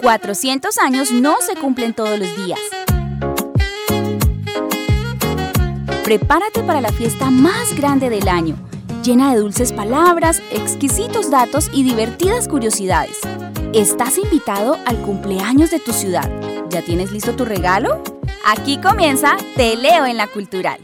[0.00, 2.58] 400 años no se cumplen todos los días.
[6.02, 8.56] Prepárate para la fiesta más grande del año,
[9.04, 13.20] llena de dulces palabras, exquisitos datos y divertidas curiosidades.
[13.72, 16.28] Estás invitado al cumpleaños de tu ciudad.
[16.68, 18.02] ¿Ya tienes listo tu regalo?
[18.44, 20.80] Aquí comienza Te leo en la cultural.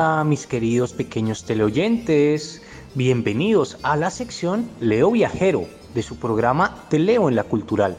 [0.00, 2.62] Hola mis queridos pequeños teleoyentes,
[2.94, 7.98] bienvenidos a la sección Leo Viajero de su programa Te leo en la cultural.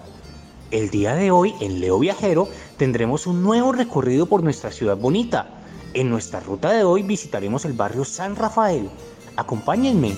[0.72, 5.62] El día de hoy en Leo Viajero tendremos un nuevo recorrido por nuestra ciudad bonita.
[5.94, 8.90] En nuestra ruta de hoy visitaremos el barrio San Rafael.
[9.36, 10.18] Acompáñenme.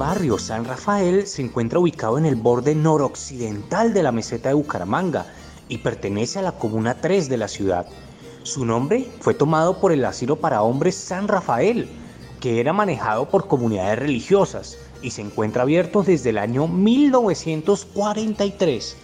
[0.00, 5.26] Barrio San Rafael se encuentra ubicado en el borde noroccidental de la meseta de Bucaramanga
[5.68, 7.84] y pertenece a la Comuna 3 de la ciudad.
[8.42, 11.86] Su nombre fue tomado por el asilo para hombres San Rafael,
[12.40, 18.96] que era manejado por comunidades religiosas y se encuentra abierto desde el año 1943.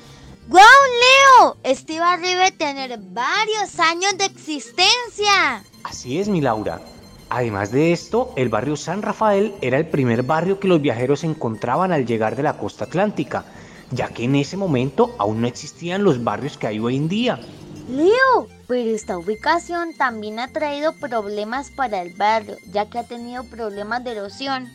[0.49, 1.59] ¡Guau, Leo!
[1.63, 5.63] Este barrio debe tener varios años de existencia.
[5.85, 6.81] Así es, mi Laura.
[7.29, 11.93] Además de esto, el barrio San Rafael era el primer barrio que los viajeros encontraban
[11.93, 13.45] al llegar de la costa atlántica,
[13.91, 17.41] ya que en ese momento aún no existían los barrios que hay hoy en día.
[17.89, 23.45] Leo, pero esta ubicación también ha traído problemas para el barrio, ya que ha tenido
[23.45, 24.69] problemas de erosión.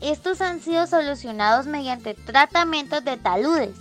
[0.00, 3.76] Estos han sido solucionados mediante tratamientos de taludes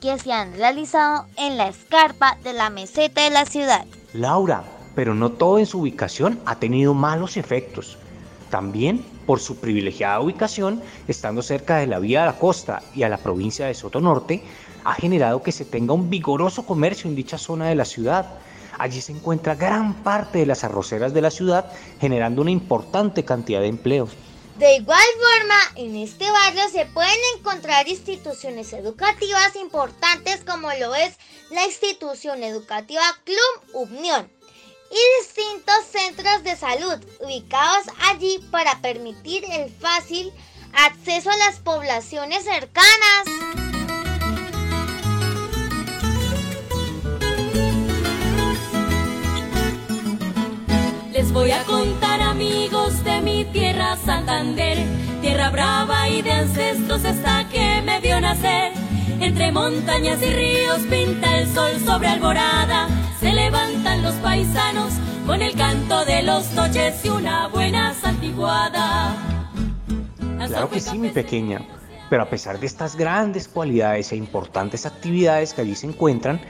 [0.00, 3.84] que se han realizado en la escarpa de la meseta de la ciudad.
[4.12, 4.64] Laura,
[4.98, 7.96] pero no todo en su ubicación ha tenido malos efectos.
[8.50, 13.08] También por su privilegiada ubicación, estando cerca de la vía de la costa y a
[13.08, 14.42] la provincia de Soto Norte,
[14.82, 18.26] ha generado que se tenga un vigoroso comercio en dicha zona de la ciudad.
[18.76, 21.70] Allí se encuentra gran parte de las arroceras de la ciudad,
[22.00, 24.10] generando una importante cantidad de empleos.
[24.56, 31.16] De igual forma, en este barrio se pueden encontrar instituciones educativas importantes como lo es
[31.52, 34.28] la institución educativa Club Unión,
[34.90, 40.32] y distintos centros de salud ubicados allí para permitir el fácil
[40.72, 43.24] acceso a las poblaciones cercanas.
[51.12, 54.78] Les voy a contar amigos de mi tierra Santander,
[55.20, 58.72] tierra brava y de ancestros esta que me vio nacer.
[59.20, 64.92] Entre montañas y ríos pinta el sol sobre alborada se levantan los paisanos
[65.26, 69.16] con el canto de los noches y una buena santiguada.
[70.46, 71.60] Claro que sí, mi pequeña.
[72.08, 76.40] Pero a pesar de estas grandes cualidades e importantes actividades que allí se encuentran,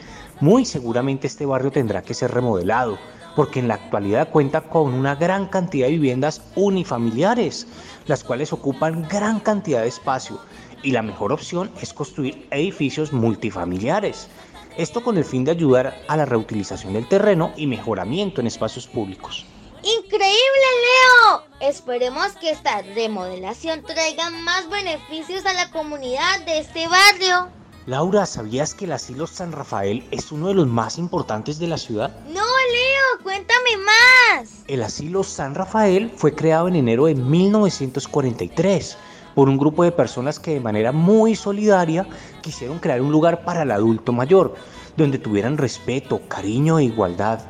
[0.41, 2.99] muy seguramente este barrio tendrá que ser remodelado,
[3.35, 7.67] porque en la actualidad cuenta con una gran cantidad de viviendas unifamiliares,
[8.07, 10.39] las cuales ocupan gran cantidad de espacio,
[10.83, 14.29] y la mejor opción es construir edificios multifamiliares,
[14.79, 18.87] esto con el fin de ayudar a la reutilización del terreno y mejoramiento en espacios
[18.87, 19.45] públicos.
[19.83, 21.43] ¡Increíble, Leo!
[21.61, 27.49] Esperemos que esta remodelación traiga más beneficios a la comunidad de este barrio.
[27.87, 31.79] Laura, ¿sabías que el asilo San Rafael es uno de los más importantes de la
[31.79, 32.15] ciudad?
[32.27, 34.51] No, Leo, cuéntame más.
[34.69, 38.97] El asilo San Rafael fue creado en enero de 1943
[39.39, 42.05] por un grupo de personas que de manera muy solidaria
[42.43, 44.57] quisieron crear un lugar para el adulto mayor,
[44.97, 47.43] donde tuvieran respeto, cariño e igualdad.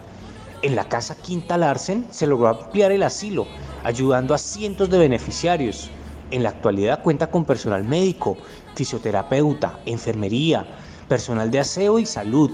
[0.61, 3.47] En la casa Quinta Larsen se logró ampliar el asilo,
[3.85, 5.89] ayudando a cientos de beneficiarios.
[6.31, 8.37] en la actualidad cuenta con personal médico,
[8.75, 10.67] fisioterapeuta, enfermería,
[11.09, 12.51] personal de aseo y salud,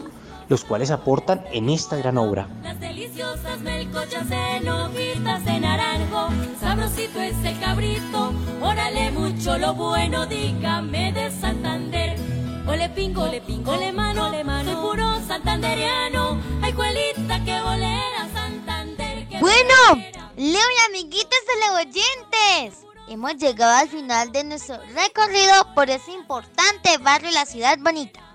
[0.48, 2.48] los cuales aportan en esta gran obra.
[2.62, 6.28] Las deliciosas melcochas en hojitas de naranjo,
[6.60, 12.16] sabrosito es el cabrito, órale mucho lo bueno, dígame de Santander.
[12.66, 18.28] Ole pingo, ole pingo, ole mano, ole mano, soy puro santanderiano, ay cuelita que bolera
[18.32, 19.28] Santander.
[19.28, 20.02] Que Bueno,
[20.36, 27.28] Leo y amiguitos teleoyentes, hemos llegado al final de nuestro recorrido por ese importante barrio
[27.28, 28.33] de la ciudad bonita.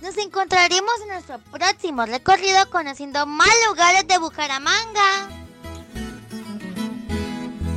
[0.00, 5.28] Nos encontraremos en nuestro próximo recorrido conociendo más lugares de Bucaramanga.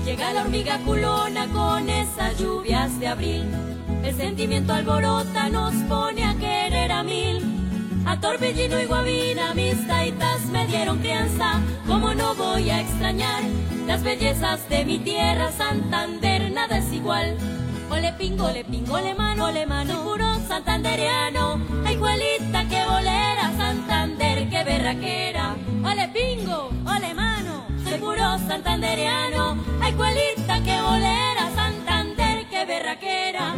[0.04, 3.46] Llega la hormiga culona con esas lluvias de abril.
[4.04, 7.42] El sentimiento alborota nos pone a querer a mil.
[8.06, 11.62] A Torbellino y Guavina mis taitas me dieron crianza.
[11.88, 13.44] Como no voy a extrañar
[13.88, 17.38] las bellezas de mi tierra, Santander, nada es igual.
[17.90, 20.04] Ole pingo, ole pingo, ole mano, ole mano,
[20.50, 21.62] santanderiano.
[21.86, 25.56] Ay, Juelita, que bolera, Santander, que berraquera.
[25.86, 29.64] Ole pingo, ole mano, soy puro santanderiano.
[29.80, 33.56] Ay, Juelita, que bolera, Santander, que berraquera.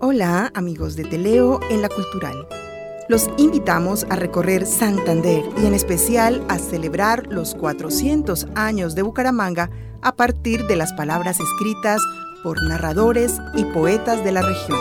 [0.00, 2.46] Hola amigos de Teleo en la Cultural.
[3.06, 9.68] Los invitamos a recorrer Santander y en especial a celebrar los 400 años de Bucaramanga
[10.00, 12.00] a partir de las palabras escritas
[12.42, 14.78] por narradores y poetas de la región.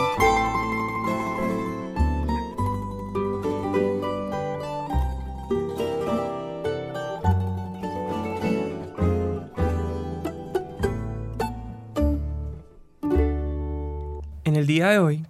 [14.46, 15.26] En el día de hoy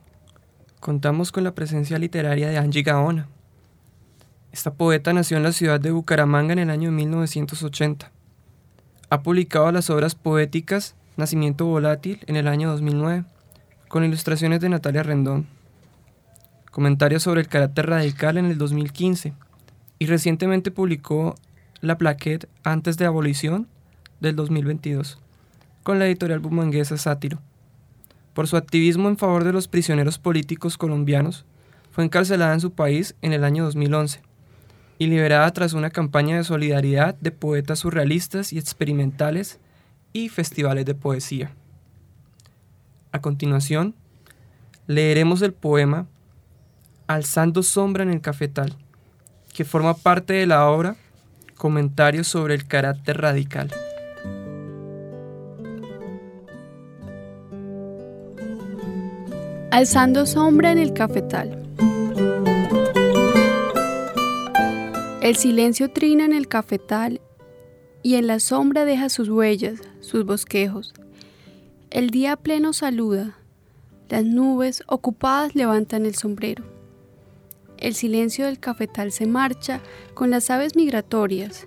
[0.84, 3.30] contamos con la presencia literaria de Angie Gaona.
[4.52, 8.12] Esta poeta nació en la ciudad de Bucaramanga en el año 1980.
[9.10, 13.24] Ha publicado las obras poéticas Nacimiento Volátil en el año 2009,
[13.88, 15.48] con ilustraciones de Natalia Rendón.
[16.70, 19.34] Comentarios sobre el carácter radical en el 2015
[20.00, 21.36] y recientemente publicó
[21.80, 23.70] La Plaquette antes de abolición
[24.20, 25.18] del 2022,
[25.84, 27.40] con la editorial bumanguesa Sátiro.
[28.34, 31.46] Por su activismo en favor de los prisioneros políticos colombianos,
[31.92, 34.22] fue encarcelada en su país en el año 2011
[34.98, 39.60] y liberada tras una campaña de solidaridad de poetas surrealistas y experimentales
[40.14, 41.52] y festivales de poesía.
[43.12, 43.94] A continuación,
[44.88, 46.08] leeremos el poema
[47.06, 48.76] Alzando sombra en el cafetal,
[49.54, 50.96] que forma parte de la obra
[51.58, 53.72] Comentarios sobre el carácter radical.
[59.74, 61.60] Alzando sombra en el cafetal.
[65.24, 67.22] El silencio trina en el cafetal
[68.04, 70.94] y en la sombra deja sus huellas, sus bosquejos.
[71.90, 73.36] El día pleno saluda,
[74.10, 76.64] las nubes ocupadas levantan el sombrero.
[77.80, 79.82] El silencio del cafetal se marcha
[80.14, 81.66] con las aves migratorias.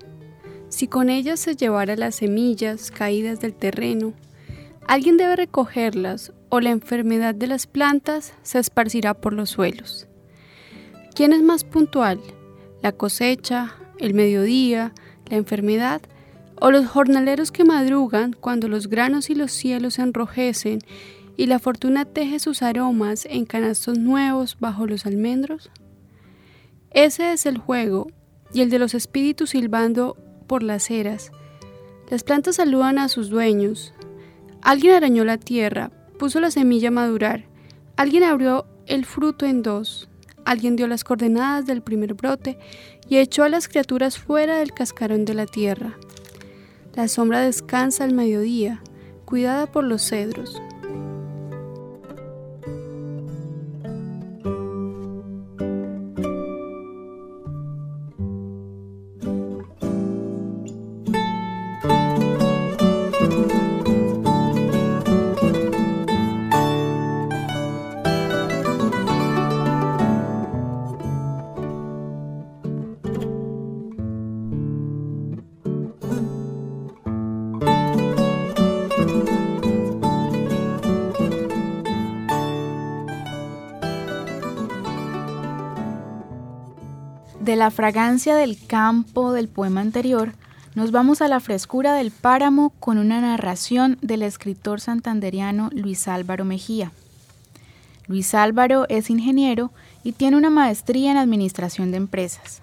[0.69, 4.15] Si con ellas se llevara las semillas caídas del terreno,
[4.89, 10.07] alguien debe recogerlas o la enfermedad de las plantas se esparcirá por los suelos.
[11.15, 12.21] ¿Quién es más puntual?
[12.83, 14.93] ¿La cosecha, el mediodía,
[15.29, 16.03] la enfermedad
[16.61, 20.81] o los jornaleros que madrugan cuando los granos y los cielos se enrojecen
[21.37, 25.71] y la fortuna teje sus aromas en canastos nuevos bajo los almendros?
[26.91, 28.09] Ese es el juego
[28.53, 30.17] y el de los espíritus silbando
[30.47, 31.31] por las eras.
[32.09, 33.93] Las plantas saludan a sus dueños.
[34.63, 37.45] Alguien arañó la tierra, puso la semilla a madurar.
[37.97, 40.09] Alguien abrió el fruto en dos.
[40.45, 42.59] Alguien dio las coordenadas del primer brote
[43.09, 45.97] y echó a las criaturas fuera del cascarón de la tierra.
[46.95, 48.81] La sombra descansa al mediodía,
[49.25, 50.61] cuidada por los cedros.
[87.47, 90.33] De la fragancia del campo del poema anterior,
[90.75, 96.45] nos vamos a la frescura del páramo con una narración del escritor santanderiano Luis Álvaro
[96.45, 96.91] Mejía.
[98.09, 99.71] Luis Álvaro es ingeniero
[100.03, 102.63] y tiene una maestría en Administración de Empresas.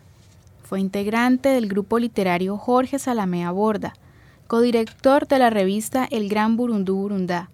[0.64, 3.94] Fue integrante del grupo literario Jorge Salamea Borda,
[4.48, 7.50] codirector de la revista El Gran Burundú Burundá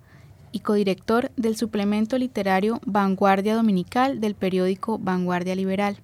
[0.52, 6.00] y codirector del suplemento literario Vanguardia Dominical del periódico Vanguardia Liberal.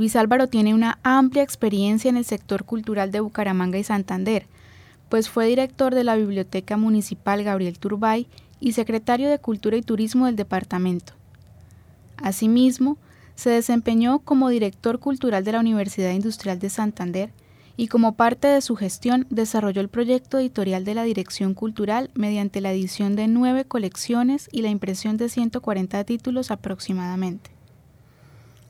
[0.00, 4.46] Luis Álvaro tiene una amplia experiencia en el sector cultural de Bucaramanga y Santander,
[5.10, 8.26] pues fue director de la Biblioteca Municipal Gabriel Turbay
[8.60, 11.12] y secretario de Cultura y Turismo del departamento.
[12.16, 12.96] Asimismo,
[13.34, 17.30] se desempeñó como director cultural de la Universidad Industrial de Santander
[17.76, 22.62] y como parte de su gestión desarrolló el proyecto editorial de la Dirección Cultural mediante
[22.62, 27.59] la edición de nueve colecciones y la impresión de 140 títulos aproximadamente.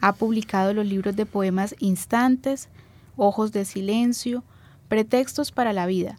[0.00, 2.68] Ha publicado los libros de poemas Instantes,
[3.16, 4.44] Ojos de Silencio,
[4.88, 6.18] Pretextos para la Vida,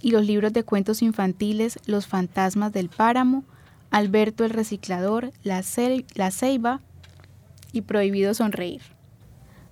[0.00, 3.44] y los libros de cuentos infantiles Los Fantasmas del Páramo,
[3.90, 6.80] Alberto el Reciclador, La, Ceiba
[7.72, 8.82] y Prohibido Sonreír.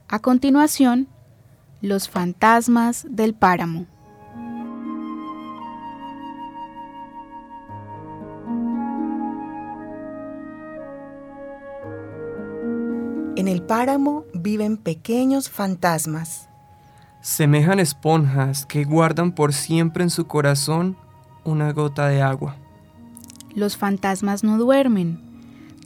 [0.09, 1.09] A continuación,
[1.81, 3.87] los fantasmas del páramo.
[13.43, 16.49] En el páramo viven pequeños fantasmas.
[17.23, 20.97] Semejan esponjas que guardan por siempre en su corazón
[21.43, 22.55] una gota de agua.
[23.53, 25.19] Los fantasmas no duermen.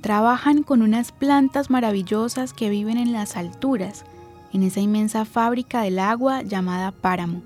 [0.03, 4.05] Trabajan con unas plantas maravillosas que viven en las alturas
[4.53, 7.43] en esa inmensa fábrica del agua llamada páramo.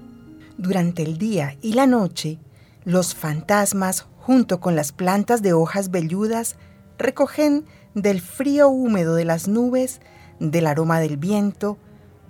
[0.59, 2.41] Durante el día y la noche,
[2.83, 6.57] los fantasmas, junto con las plantas de hojas velludas,
[6.99, 10.01] recogen del frío húmedo de las nubes,
[10.39, 11.79] del aroma del viento,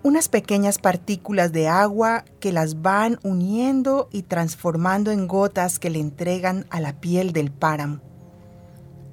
[0.03, 6.01] unas pequeñas partículas de agua que las van uniendo y transformando en gotas que le
[6.01, 8.01] entregan a la piel del páramo.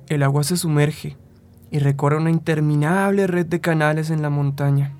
[0.07, 1.17] El agua se sumerge
[1.69, 4.95] y recorre una interminable red de canales en la montaña.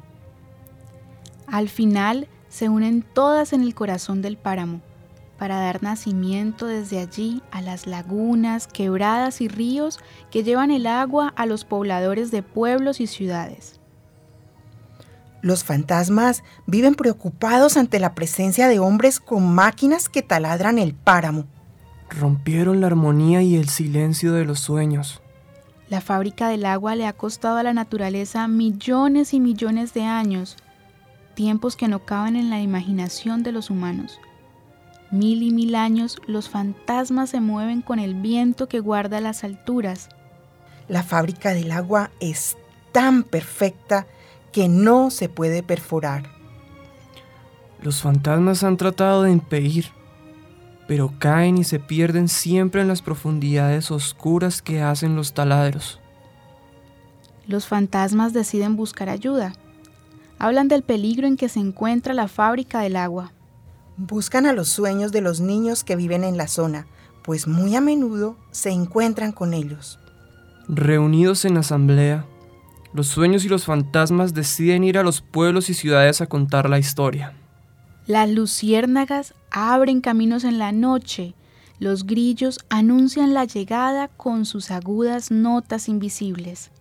[1.48, 4.82] Al final se unen todas en el corazón del páramo
[5.38, 10.00] para dar nacimiento desde allí a las lagunas, quebradas y ríos
[10.32, 13.80] que llevan el agua a los pobladores de pueblos y ciudades.
[15.42, 21.46] Los fantasmas viven preocupados ante la presencia de hombres con máquinas que taladran el páramo.
[22.10, 25.22] Rompieron la armonía y el silencio de los sueños.
[25.90, 30.58] La fábrica del agua le ha costado a la naturaleza millones y millones de años
[31.38, 34.20] tiempos que no caben en la imaginación de los humanos.
[35.12, 40.10] Mil y mil años los fantasmas se mueven con el viento que guarda las alturas.
[40.88, 42.58] La fábrica del agua es
[42.92, 44.08] tan perfecta
[44.52, 46.30] que no se puede perforar.
[47.82, 49.88] Los fantasmas han tratado de impedir,
[50.88, 56.00] pero caen y se pierden siempre en las profundidades oscuras que hacen los taladros.
[57.46, 59.54] Los fantasmas deciden buscar ayuda
[60.40, 63.32] hablan del peligro en que se encuentra la fábrica del agua.
[63.98, 66.88] Buscan a los sueños de los niños que viven en la zona,
[67.24, 70.00] pues muy a menudo se encuentran con ellos.
[70.68, 72.26] Reunidos en asamblea,
[72.94, 76.80] los sueños y los fantasmas deciden ir a los pueblos y ciudades a contar la
[76.80, 77.34] historia.
[78.06, 81.34] Las luciérnagas abren caminos en la noche,
[81.80, 86.72] los grillos anuncian la llegada con sus agudas notas invisibles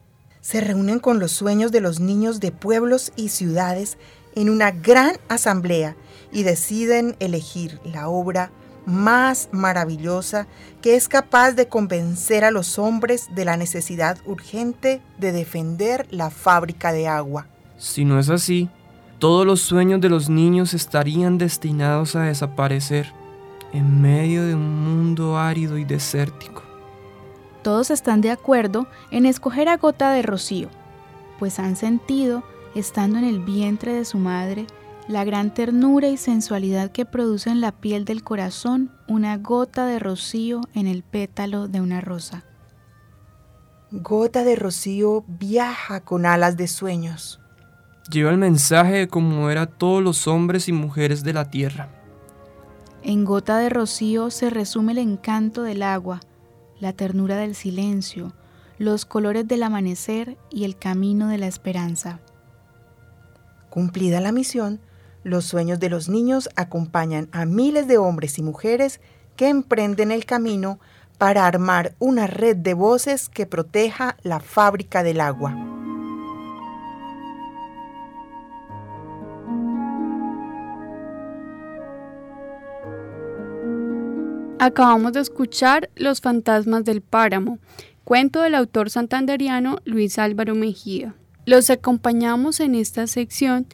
[0.47, 3.99] se reúnen con los sueños de los niños de pueblos y ciudades
[4.37, 5.97] en una gran asamblea
[6.37, 8.51] y deciden elegir la obra
[8.85, 10.47] más maravillosa
[10.83, 16.31] que es capaz de convencer a los hombres de la necesidad urgente de defender la
[16.31, 17.47] fábrica de agua.
[17.79, 18.69] Si no es así,
[19.19, 23.13] todos los sueños de los niños estarían destinados a desaparecer
[23.73, 26.67] en medio de un mundo árido y desértico
[27.67, 30.69] todos están de acuerdo en escoger a Gota de Rocío,
[31.41, 32.45] pues han sentido,
[32.77, 34.69] estando en el vientre de su madre,
[35.09, 39.99] la gran ternura y sensualidad que produce en la piel del corazón una gota de
[39.99, 42.45] rocío en el pétalo de una rosa.
[43.93, 47.41] Gota de rocío viaja con alas de sueños.
[48.11, 51.89] Lleva el mensaje de conmover a todos los hombres y mujeres de la tierra.
[53.03, 56.21] En gota de rocío se resume el encanto del agua,
[56.81, 58.33] la ternura del silencio,
[58.79, 62.21] los colores del amanecer y el camino de la esperanza.
[63.71, 64.81] Cumplida la misión,
[65.27, 69.01] los sueños de los niños acompañan a miles de hombres y mujeres
[69.35, 70.79] que emprenden el camino
[71.19, 75.57] para armar una red de voces que proteja la fábrica del agua.
[84.61, 87.59] Acabamos de escuchar Los fantasmas del páramo,
[88.05, 91.17] cuento del autor santanderiano Luis Álvaro Mejía.
[91.47, 93.67] Los acompañamos en esta sección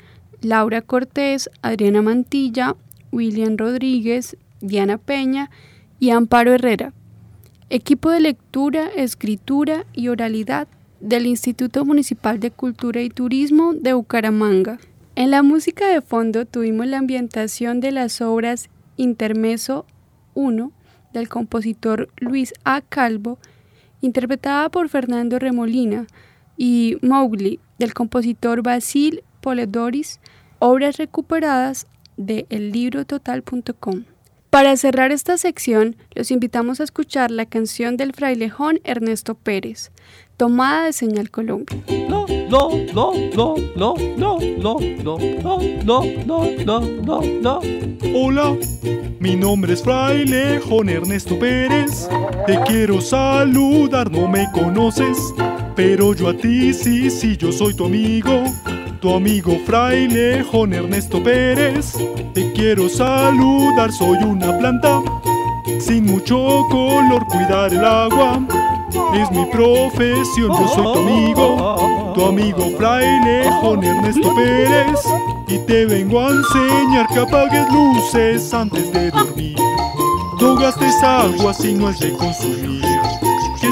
[0.42, 2.76] Laura Cortés, Adriana Mantilla,
[3.12, 5.50] William Rodríguez, Diana Peña
[5.99, 6.92] y Amparo Herrera.
[7.70, 10.68] Equipo de lectura, escritura y oralidad
[11.00, 14.78] del Instituto Municipal de Cultura y Turismo de Bucaramanga.
[15.14, 19.87] En la música de fondo tuvimos la ambientación de las obras Intermeso
[20.34, 20.72] 1
[21.12, 22.80] del compositor Luis A.
[22.80, 23.38] Calvo,
[24.00, 26.06] interpretada por Fernando Remolina,
[26.56, 30.20] y Mowgli del compositor Basil Poledoris,
[30.58, 34.04] obras recuperadas de ellibrototal.com.
[34.49, 39.90] Para cerrar esta sección, los invitamos a escuchar la canción del frailejón Ernesto Pérez,
[40.37, 41.76] tomada de Señal Colombia.
[42.08, 47.61] No, no, no, no, no, no, no, no, no, no, no, no, no.
[48.14, 48.56] Hola,
[49.18, 52.08] mi nombre es frailejón Ernesto Pérez.
[52.46, 55.16] Te quiero saludar, no me conoces,
[55.75, 58.44] pero yo a ti sí, sí, yo soy tu amigo
[59.02, 61.94] tu amigo frailejón Ernesto Pérez.
[62.32, 65.02] Te quiero saludar, soy una planta
[65.80, 68.40] sin mucho color, cuidar el agua.
[69.14, 75.00] Es mi profesión, yo soy tu amigo, tu amigo frailejón Ernesto Pérez.
[75.49, 79.56] Y te vengo a enseñar que apagues luces antes de dormir.
[80.40, 82.91] No gastes agua si no es de consumir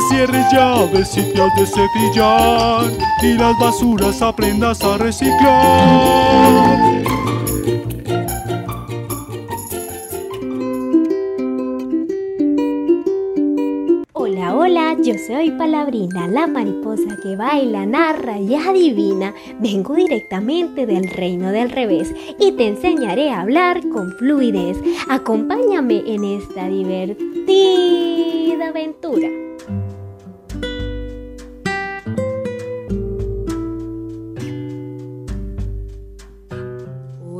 [0.09, 2.90] cierres llaves y te has de cepillar
[3.23, 7.00] y las basuras aprendas a reciclar.
[14.12, 19.35] Hola, hola, yo soy Palabrina, la mariposa que baila, narra y adivina.
[19.59, 24.76] Vengo directamente del reino del revés y te enseñaré a hablar con fluidez.
[25.09, 29.50] Acompáñame en esta divertida aventura.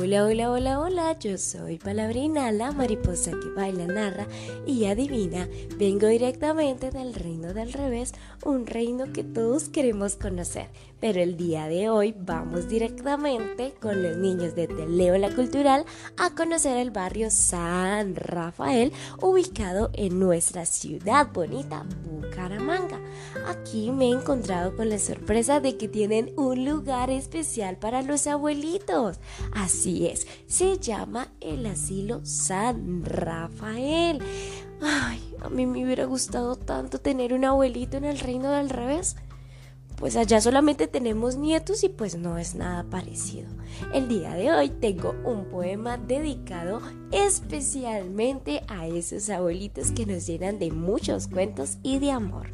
[0.01, 4.25] Hola, hola, hola, hola, yo soy Palabrina, la mariposa que baila, narra
[4.65, 5.47] y adivina.
[5.77, 8.11] Vengo directamente del reino del revés,
[8.43, 10.69] un reino que todos queremos conocer.
[10.99, 15.85] Pero el día de hoy vamos directamente con los niños de Teleo la Cultural
[16.17, 22.99] a conocer el barrio San Rafael, ubicado en nuestra ciudad bonita, Bucaramanga.
[23.47, 28.25] Aquí me he encontrado con la sorpresa de que tienen un lugar especial para los
[28.25, 29.19] abuelitos.
[29.53, 34.19] Así es, se llama el asilo San Rafael.
[34.81, 39.15] Ay, a mí me hubiera gustado tanto tener un abuelito en el reino del revés
[40.01, 43.47] pues allá solamente tenemos nietos y pues no es nada parecido.
[43.93, 50.57] El día de hoy tengo un poema dedicado especialmente a esos abuelitos que nos llenan
[50.57, 52.47] de muchos cuentos y de amor.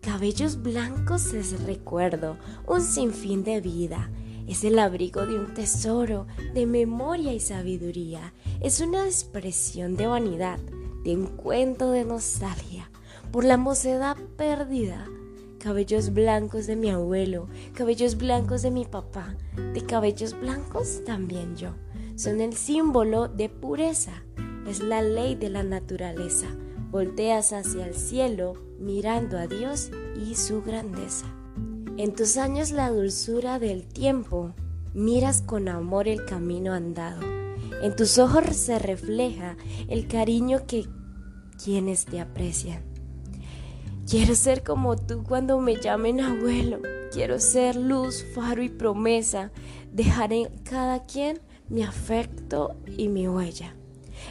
[0.00, 4.10] Cabellos blancos es recuerdo, un sinfín de vida.
[4.46, 8.32] Es el abrigo de un tesoro, de memoria y sabiduría.
[8.60, 10.58] Es una expresión de vanidad,
[11.04, 12.90] de un cuento de nostalgia,
[13.32, 15.06] por la mocedad perdida
[15.66, 19.34] cabellos blancos de mi abuelo, cabellos blancos de mi papá,
[19.74, 21.70] de cabellos blancos también yo.
[22.14, 24.22] Son el símbolo de pureza,
[24.68, 26.46] es la ley de la naturaleza.
[26.92, 31.26] Volteas hacia el cielo mirando a Dios y su grandeza.
[31.98, 34.52] En tus años la dulzura del tiempo,
[34.92, 37.22] miras con amor el camino andado.
[37.82, 39.56] En tus ojos se refleja
[39.88, 40.86] el cariño que
[41.62, 42.82] quienes te aprecian.
[44.06, 46.80] Quiero ser como tú cuando me llamen abuelo.
[47.12, 49.50] Quiero ser luz, faro y promesa.
[49.90, 53.74] Dejar en cada quien mi afecto y mi huella.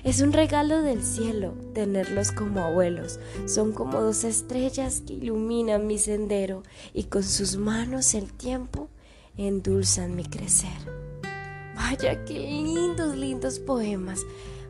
[0.03, 3.19] Es un regalo del cielo tenerlos como abuelos.
[3.45, 8.89] Son como dos estrellas que iluminan mi sendero y con sus manos el tiempo
[9.37, 10.69] endulzan mi crecer.
[11.75, 14.21] Vaya, qué lindos, lindos poemas.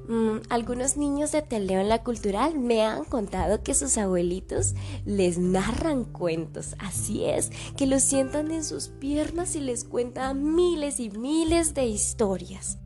[0.08, 4.76] Mm, algunos niños de Teleo en la Cultural me han contado que sus abuelitos
[5.06, 6.76] les narran cuentos.
[6.78, 11.88] Así es, que los sientan en sus piernas y les cuentan miles y miles de
[11.88, 12.78] historias.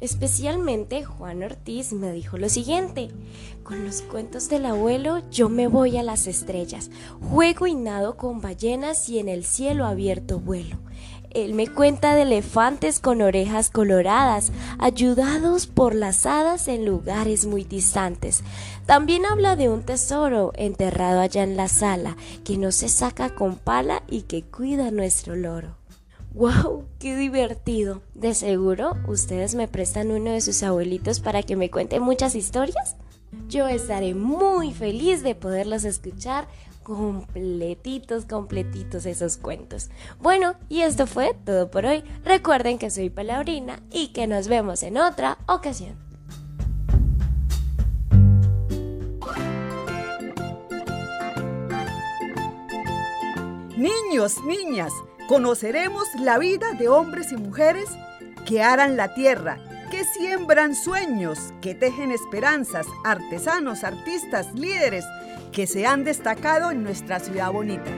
[0.00, 3.10] Especialmente Juan Ortiz me dijo lo siguiente,
[3.62, 6.90] con los cuentos del abuelo yo me voy a las estrellas,
[7.30, 10.76] juego y nado con ballenas y en el cielo abierto vuelo.
[11.30, 17.62] Él me cuenta de elefantes con orejas coloradas, ayudados por las hadas en lugares muy
[17.62, 18.42] distantes.
[18.84, 23.56] También habla de un tesoro enterrado allá en la sala, que no se saca con
[23.56, 25.79] pala y que cuida nuestro loro.
[26.32, 26.84] ¡Wow!
[27.00, 28.02] ¡Qué divertido!
[28.14, 32.96] De seguro ustedes me prestan uno de sus abuelitos para que me cuente muchas historias.
[33.48, 36.46] Yo estaré muy feliz de poderlos escuchar
[36.84, 39.90] completitos, completitos esos cuentos.
[40.20, 42.04] Bueno, y esto fue todo por hoy.
[42.24, 45.96] Recuerden que soy Palabrina y que nos vemos en otra ocasión.
[53.76, 54.92] Niños, niñas,
[55.30, 57.88] conoceremos la vida de hombres y mujeres
[58.48, 65.04] que aran la tierra, que siembran sueños, que tejen esperanzas, artesanos, artistas, líderes,
[65.52, 67.92] que se han destacado en nuestra ciudad bonita.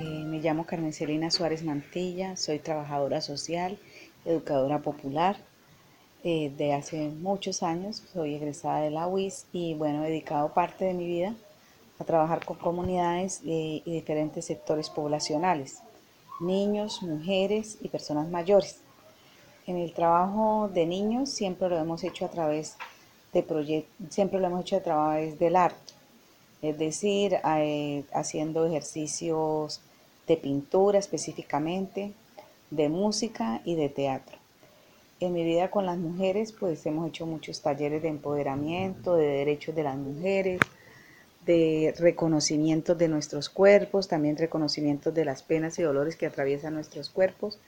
[0.00, 3.78] Eh, me llamo Carmen Celina Suárez Mantilla, soy trabajadora social,
[4.24, 5.36] educadora popular.
[6.24, 10.84] Eh, de hace muchos años, soy egresada de la UIS y bueno, he dedicado parte
[10.84, 11.34] de mi vida
[11.98, 15.82] a trabajar con comunidades y diferentes sectores poblacionales
[16.40, 18.80] niños, mujeres y personas mayores.
[19.66, 22.76] En el trabajo de niños siempre lo hemos hecho a través
[23.32, 25.92] de proyectos, siempre lo hemos hecho a través del arte,
[26.62, 29.80] es decir, eh, haciendo ejercicios
[30.26, 32.12] de pintura específicamente,
[32.70, 34.38] de música y de teatro.
[35.20, 39.74] En mi vida con las mujeres, pues hemos hecho muchos talleres de empoderamiento, de derechos
[39.74, 40.60] de las mujeres,
[41.44, 47.10] de reconocimiento de nuestros cuerpos, también reconocimiento de las penas y dolores que atraviesan nuestros
[47.10, 47.58] cuerpos.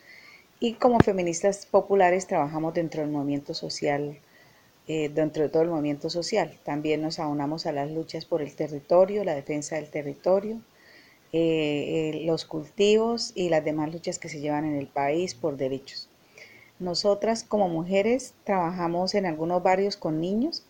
[0.61, 4.19] Y como feministas populares trabajamos dentro del movimiento social,
[4.89, 6.61] eh, dentro de todo el movimiento social.
[6.65, 10.61] También nos aunamos a las luchas por el territorio, la defensa del territorio,
[11.33, 15.57] eh, eh, los cultivos y las demás luchas que se llevan en el país por
[15.57, 16.10] derechos.
[16.81, 20.65] Nosotras como mujeres trabajamos en algunos barrios con niños,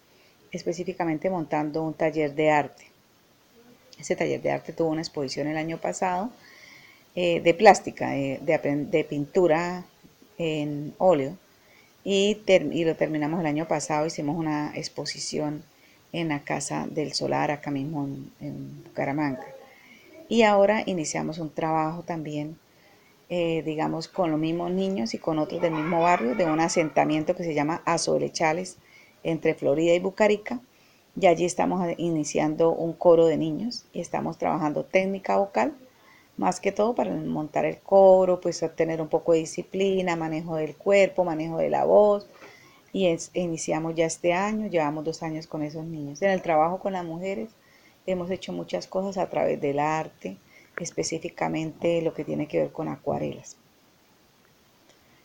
[0.51, 2.85] específicamente montando un taller de arte.
[3.99, 6.31] Ese taller de arte tuvo una exposición el año pasado
[7.14, 9.85] eh, de plástica, de, pintura
[10.37, 11.37] en óleo.
[12.03, 12.38] Y,
[12.85, 15.62] lo terminamos el año pasado, hicimos una exposición
[16.12, 19.46] en la Casa del Solar, acá mismo en, en Bucaramanga.
[20.29, 22.57] Y ahora iniciamos un trabajo también,
[23.31, 27.37] eh, digamos, con los mismos niños y con otros del mismo barrio, de un asentamiento
[27.37, 28.77] que se llama Azolechales,
[29.23, 30.61] entre Florida y Bucarica,
[31.19, 35.75] y allí estamos iniciando un coro de niños y estamos trabajando técnica vocal,
[36.37, 40.75] más que todo para montar el coro, pues obtener un poco de disciplina, manejo del
[40.75, 42.27] cuerpo, manejo de la voz.
[42.93, 46.21] Y iniciamos ya este año, llevamos dos años con esos niños.
[46.23, 47.51] En el trabajo con las mujeres
[48.07, 50.38] hemos hecho muchas cosas a través del arte,
[50.81, 53.57] específicamente lo que tiene que ver con acuarelas.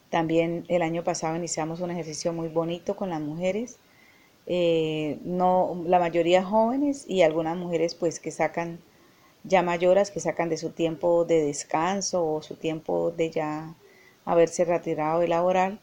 [0.10, 3.78] También el año pasado iniciamos un ejercicio muy bonito con las mujeres
[4.48, 8.80] eh, no, la mayoría jóvenes y algunas mujeres pues que sacan
[9.44, 13.76] ya mayoras, que sacan de su tiempo de descanso o su tiempo de ya
[14.26, 15.80] haberse retirado de laborar,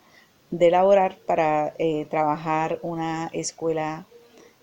[0.51, 4.07] de laborar para eh, trabajar una escuela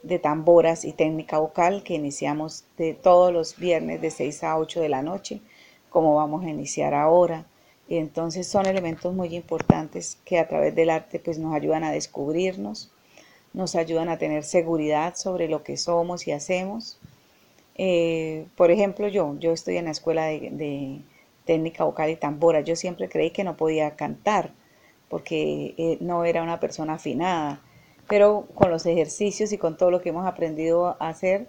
[0.04, 4.82] de tamboras y técnica vocal que iniciamos de todos los viernes de 6 a 8
[4.82, 5.42] de la noche,
[5.90, 7.46] como vamos a iniciar ahora.
[7.88, 11.92] Y entonces son elementos muy importantes que a través del arte pues nos ayudan a
[11.92, 12.92] descubrirnos,
[13.54, 17.00] nos ayudan a tener seguridad sobre lo que somos y hacemos.
[17.76, 21.02] Eh, por ejemplo, yo, yo estoy en la escuela de,
[21.46, 22.62] técnica vocal y tambora.
[22.62, 24.52] Yo siempre creí que no podía cantar
[25.10, 27.60] porque eh, no era una persona afinada,
[28.10, 31.48] pero con los ejercicios y con todo lo que hemos aprendido a hacer,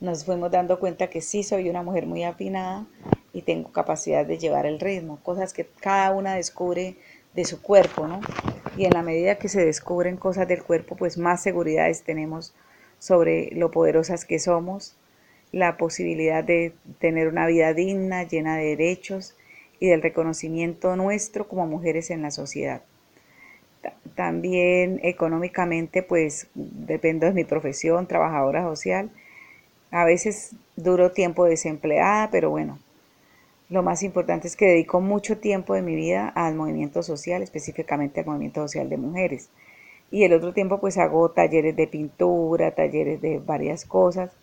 [0.00, 2.86] nos fuimos dando cuenta que sí soy una mujer muy afinada
[3.32, 6.96] y tengo capacidad de llevar el ritmo, cosas que cada una descubre
[7.34, 8.20] de su cuerpo, ¿no?
[8.76, 12.54] Y en la medida que se descubren cosas del cuerpo, pues más seguridades tenemos
[12.98, 14.96] sobre lo poderosas que somos,
[15.52, 19.36] la posibilidad de tener una vida digna, llena de derechos
[19.78, 22.82] y del reconocimiento nuestro como mujeres en la sociedad.
[24.20, 29.10] También económicamente, pues dependo de mi profesión, trabajadora social.
[29.90, 32.78] A veces duro tiempo desempleada, pero bueno,
[33.70, 38.20] lo más importante es que dedico mucho tiempo de mi vida al movimiento social, específicamente
[38.20, 39.48] al movimiento social de mujeres.
[40.10, 44.36] Y el otro tiempo pues hago talleres de pintura, talleres de varias cosas.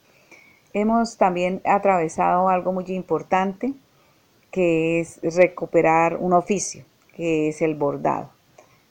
[0.73, 3.75] Hemos también atravesado algo muy importante
[4.49, 6.83] que es recuperar un oficio,
[7.15, 8.36] que es el bordado.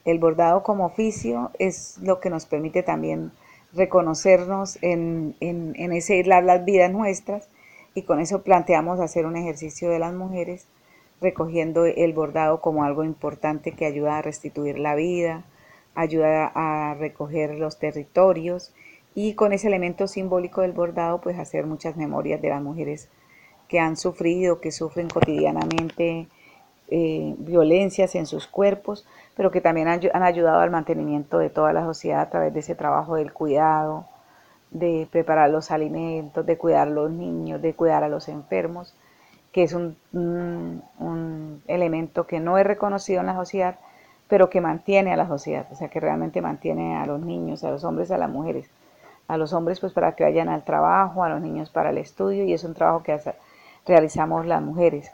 [0.07, 3.33] El bordado como oficio es lo que nos permite también
[3.73, 7.49] reconocernos en, en, en ese las vidas nuestras
[7.93, 10.69] y con eso planteamos hacer un ejercicio de las mujeres
[11.21, 15.45] recogiendo el bordado como algo importante que ayuda a restituir la vida,
[15.97, 18.73] ayuda a recoger los territorios
[19.13, 23.09] y con ese elemento simbólico del bordado pues hacer muchas memorias de las mujeres
[23.67, 26.29] que han sufrido, que sufren cotidianamente
[26.89, 31.85] eh, violencias en sus cuerpos, pero que también han, ayudado al mantenimiento de toda la
[31.85, 34.07] sociedad a través de ese trabajo del cuidado,
[34.71, 38.95] de preparar los alimentos, de cuidar a los niños, de cuidar a los enfermos,
[39.53, 43.77] que es un, un, un elemento que no es reconocido en la sociedad,
[44.29, 47.71] pero que mantiene a la sociedad, o sea, que realmente mantiene a los niños, a
[47.71, 48.71] los hombres, a las mujeres.
[49.29, 52.45] A los hombres pues para que vayan al trabajo, a los niños para el estudio
[52.45, 53.19] y es un trabajo que
[53.85, 55.11] realizamos las mujeres.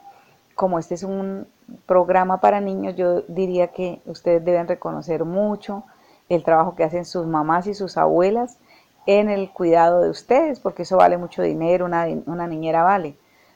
[0.55, 1.47] Como este es un
[1.85, 5.83] programa para niños, yo diría que ustedes deben reconocer mucho
[6.29, 8.57] el trabajo que hacen sus mamás y sus abuelas
[9.05, 13.15] en el cuidado de ustedes, porque eso vale mucho dinero, una, una niñera vale.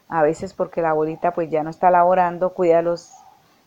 [0.10, 3.14] A veces porque la abuelita pues ya no está laborando, cuida a los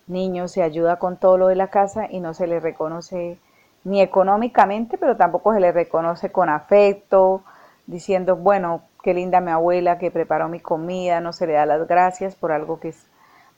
[0.07, 3.38] niños, se ayuda con todo lo de la casa y no se le reconoce
[3.85, 7.42] ni económicamente, pero tampoco se le reconoce con afecto,
[7.87, 11.87] diciendo, bueno, qué linda mi abuela que preparó mi comida, no se le da las
[11.88, 13.07] gracias por algo que es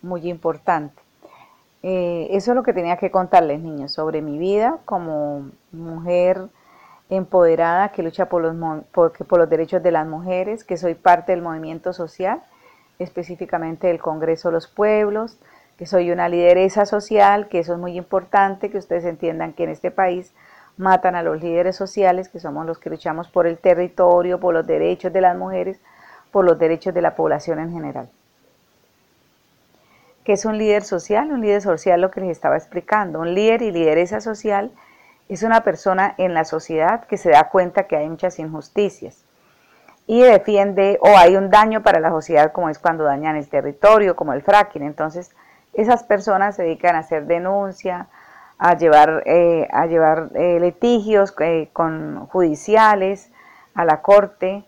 [0.02, 1.00] muy importante.
[1.82, 6.48] Eh, eso es lo que tenía que contarles, niños, sobre mi vida como mujer
[7.10, 11.42] empoderada que lucha por los, por, los derechos de las mujeres, que soy parte del
[11.42, 12.42] movimiento social,
[12.98, 15.38] específicamente del Congreso de los Pueblos,
[15.76, 19.70] que soy una lideresa social, que eso es muy importante, que ustedes entiendan que en
[19.70, 20.32] este país
[20.76, 24.66] matan a los líderes sociales, que somos los que luchamos por el territorio, por los
[24.66, 25.80] derechos de las mujeres,
[26.30, 28.08] por los derechos de la población en general.
[30.24, 31.32] ¿Qué es un líder social?
[31.32, 34.70] Un líder social, lo que les estaba explicando, un líder y lideresa social
[35.28, 39.24] es una persona en la sociedad que se da cuenta que hay muchas injusticias
[40.06, 44.14] y defiende o hay un daño para la sociedad como es cuando dañan el territorio,
[44.14, 44.82] como el fracking.
[44.82, 45.30] Entonces,
[45.72, 48.08] esas personas se dedican a hacer denuncia,
[48.58, 53.32] a llevar, eh, a llevar eh, litigios eh, con judiciales
[53.74, 54.64] a la corte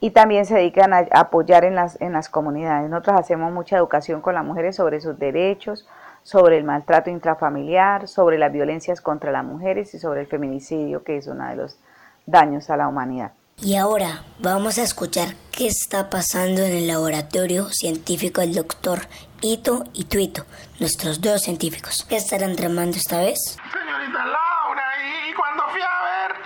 [0.00, 2.88] y también se dedican a, apoyar en las, en las comunidades.
[2.90, 5.86] Nosotros hacemos mucha educación con las mujeres sobre sus derechos,
[6.22, 11.18] sobre el maltrato intrafamiliar, sobre las violencias contra las mujeres y sobre el feminicidio, que
[11.18, 11.78] es uno de los
[12.26, 13.32] daños a la humanidad.
[13.62, 19.00] Y ahora vamos a escuchar qué está pasando en el laboratorio científico del doctor
[19.42, 20.46] Ito y Tuito,
[20.78, 22.06] nuestros dos científicos.
[22.08, 23.38] ¿Qué estarán tramando esta vez?
[23.70, 24.82] Señorita Laura,
[25.28, 26.36] y cuando fui a ver,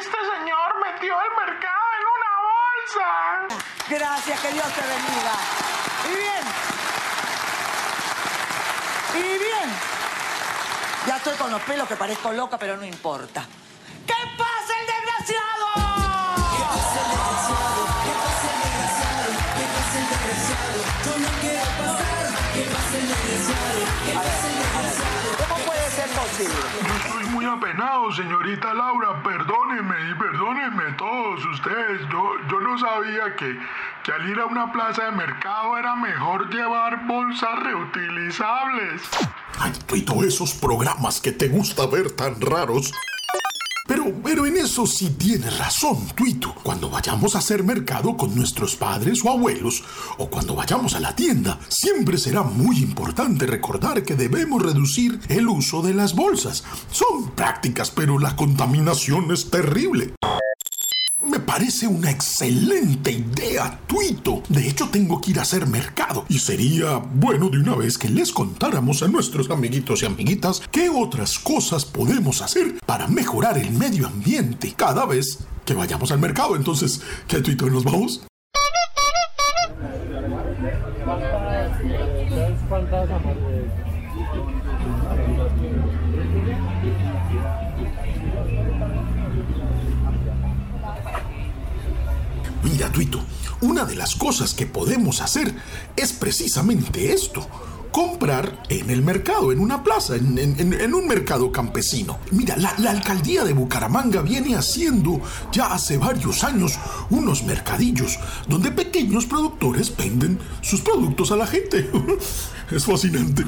[0.00, 1.47] este señor metió el
[3.88, 5.34] Gracias, que Dios te bendiga.
[6.04, 6.44] Y bien.
[9.14, 9.70] Y bien.
[11.06, 13.44] Ya estoy con los pelos que parezco loca, pero no importa.
[14.06, 15.66] ¿Qué pasa el desgraciado?
[15.74, 16.68] ¿Cómo
[24.16, 25.37] puede ser
[26.18, 26.54] posible?
[27.04, 29.22] Estoy muy apenado, señorita Laura.
[29.22, 32.00] Perdóneme y perdónenme todos ustedes.
[32.10, 33.58] Yo, yo no sabía que,
[34.04, 39.02] que al ir a una plaza de mercado era mejor llevar bolsas reutilizables.
[39.60, 42.92] Ay, y todos esos programas que te gusta ver tan raros.
[44.22, 46.54] Pero, en eso sí tienes razón, Tuito.
[46.62, 49.82] Cuando vayamos a hacer mercado con nuestros padres o abuelos,
[50.18, 55.48] o cuando vayamos a la tienda, siempre será muy importante recordar que debemos reducir el
[55.48, 56.64] uso de las bolsas.
[56.90, 60.14] Son prácticas, pero la contaminación es terrible.
[61.58, 64.44] Parece una excelente idea, Tuito.
[64.48, 68.08] De hecho, tengo que ir a hacer mercado y sería bueno de una vez que
[68.08, 73.72] les contáramos a nuestros amiguitos y amiguitas qué otras cosas podemos hacer para mejorar el
[73.72, 76.54] medio ambiente cada vez que vayamos al mercado.
[76.54, 78.22] Entonces, ¿qué Tuito nos vamos?
[92.62, 93.20] Mira, Tuito,
[93.60, 95.54] una de las cosas que podemos hacer
[95.96, 97.46] es precisamente esto.
[97.92, 102.18] Comprar en el mercado, en una plaza, en, en- un mercado campesino.
[102.32, 105.20] Mira, la, la alcaldía de Bucaramanga viene haciendo
[105.52, 111.90] ya hace varios años unos mercadillos donde pequeños productores venden sus productos a la gente.
[112.70, 113.44] es fascinante.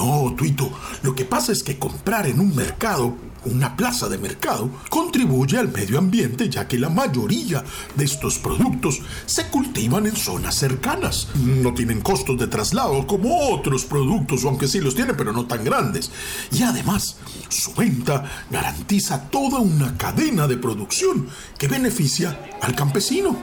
[0.00, 0.70] No, Tuito,
[1.02, 5.68] lo que pasa es que comprar en un mercado, una plaza de mercado, contribuye al
[5.68, 7.62] medio ambiente ya que la mayoría
[7.96, 11.28] de estos productos se cultivan en zonas cercanas.
[11.34, 15.64] No tienen costos de traslado como otros productos, aunque sí los tienen, pero no tan
[15.64, 16.10] grandes.
[16.50, 17.18] Y además,
[17.50, 23.36] su venta garantiza toda una cadena de producción que beneficia al campesino.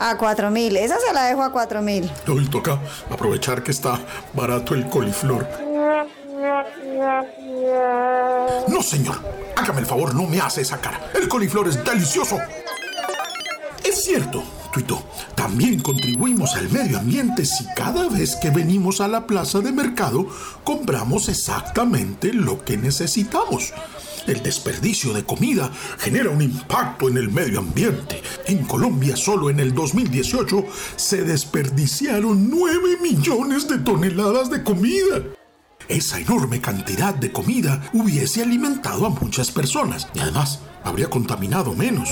[0.00, 2.10] A cuatro mil, esa se la dejo a cuatro mil.
[2.28, 4.00] Hoy toca aprovechar que está
[4.32, 5.67] barato el coliflor.
[8.68, 9.16] No, señor.
[9.56, 11.10] Hágame el favor, no me hace esa cara.
[11.14, 12.38] El coliflor es delicioso.
[13.84, 15.02] Es cierto Tuito,
[15.34, 20.26] también contribuimos al medio ambiente si cada vez que venimos a la plaza de mercado
[20.62, 23.72] compramos exactamente lo que necesitamos.
[24.26, 28.22] El desperdicio de comida genera un impacto en el medio ambiente.
[28.46, 35.37] En Colombia solo en el 2018 se desperdiciaron 9 millones de toneladas de comida.
[35.88, 42.10] Esa enorme cantidad de comida hubiese alimentado a muchas personas y además habría contaminado menos.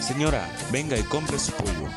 [0.00, 1.88] Señora, venga y compre su pollo.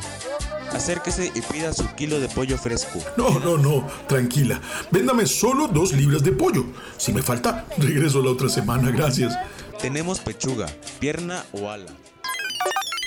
[0.72, 3.00] Acérquese y pida su kilo de pollo fresco.
[3.16, 4.60] No, no, no, tranquila.
[4.92, 6.66] Véndame solo dos libras de pollo.
[6.96, 9.36] Si me falta, regreso la otra semana, gracias.
[9.80, 10.66] Tenemos pechuga,
[11.00, 11.90] pierna o ala.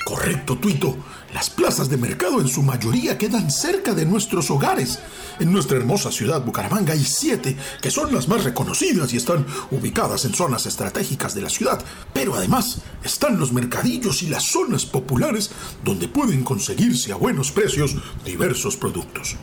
[0.08, 0.96] Correcto, Tuito.
[1.34, 5.00] Las plazas de mercado en su mayoría quedan cerca de nuestros hogares.
[5.38, 10.24] En nuestra hermosa ciudad Bucaramanga hay siete que son las más reconocidas y están ubicadas
[10.24, 11.84] en zonas estratégicas de la ciudad.
[12.13, 15.52] Pero además están los mercadillos y las zonas populares
[15.84, 19.36] donde pueden conseguirse a buenos precios diversos productos.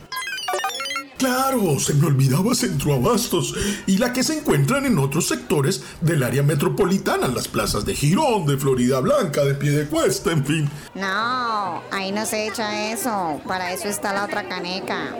[1.17, 3.55] Claro, se me olvidaba Centroabastos
[3.87, 8.45] y la que se encuentran en otros sectores del área metropolitana, las plazas de Girón,
[8.45, 10.69] de Florida Blanca, de Piedecuesta, en fin.
[10.93, 13.39] No, ahí no se echa eso.
[13.47, 15.15] Para eso está la otra caneca.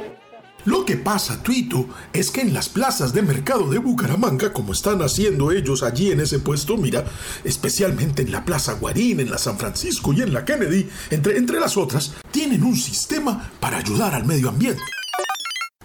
[0.65, 5.01] Lo que pasa, Tuito, es que en las plazas de mercado de Bucaramanga, como están
[5.01, 7.05] haciendo ellos allí en ese puesto, mira,
[7.43, 11.59] especialmente en la Plaza Guarín, en la San Francisco y en la Kennedy, entre, entre
[11.59, 14.81] las otras, tienen un sistema para ayudar al medio ambiente.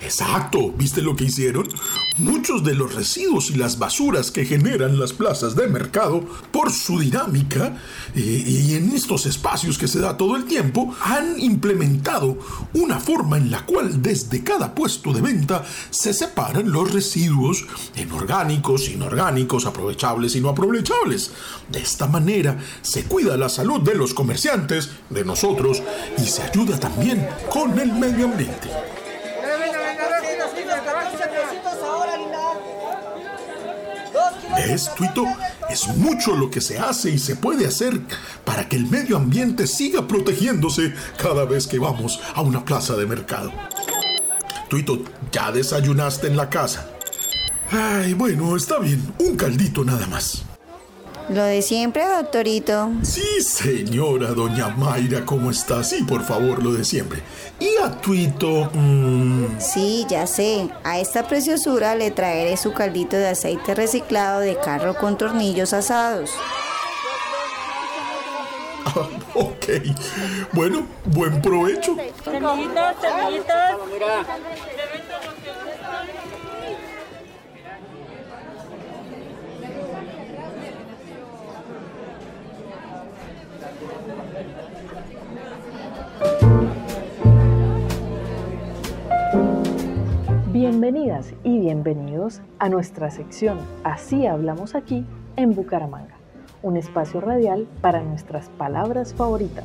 [0.03, 1.69] Exacto, ¿viste lo que hicieron?
[2.17, 6.99] Muchos de los residuos y las basuras que generan las plazas de mercado, por su
[6.99, 7.77] dinámica
[8.15, 12.39] eh, y en estos espacios que se da todo el tiempo, han implementado
[12.73, 18.11] una forma en la cual desde cada puesto de venta se separan los residuos en
[18.13, 21.31] orgánicos, inorgánicos, aprovechables y no aprovechables.
[21.69, 25.83] De esta manera se cuida la salud de los comerciantes, de nosotros,
[26.17, 28.71] y se ayuda también con el medio ambiente.
[34.59, 35.25] Es, Tuito,
[35.69, 38.01] es mucho lo que se hace y se puede hacer
[38.45, 43.07] para que el medio ambiente siga protegiéndose cada vez que vamos a una plaza de
[43.07, 43.53] mercado.
[44.69, 46.89] Tuito, ¿ya desayunaste en la casa?
[47.71, 50.45] Ay, bueno, está bien, un caldito nada más.
[51.31, 52.91] Lo de siempre, doctorito.
[53.03, 55.85] Sí, señora doña Mayra, ¿cómo está?
[55.85, 57.23] Sí, por favor, lo de siempre.
[57.61, 58.69] Y a Tuito...
[58.75, 60.69] mm, Sí, ya sé.
[60.83, 66.31] A esta preciosura le traeré su caldito de aceite reciclado de carro con tornillos asados.
[68.87, 69.67] ah, ok.
[70.53, 71.95] Bueno, buen provecho.
[90.61, 96.19] Bienvenidas y bienvenidos a nuestra sección Así hablamos aquí en Bucaramanga,
[96.61, 99.65] un espacio radial para nuestras palabras favoritas.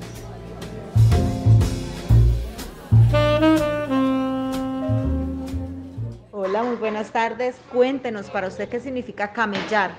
[6.31, 7.57] Hola, muy buenas tardes.
[7.73, 9.91] Cuéntenos para usted qué significa camellar.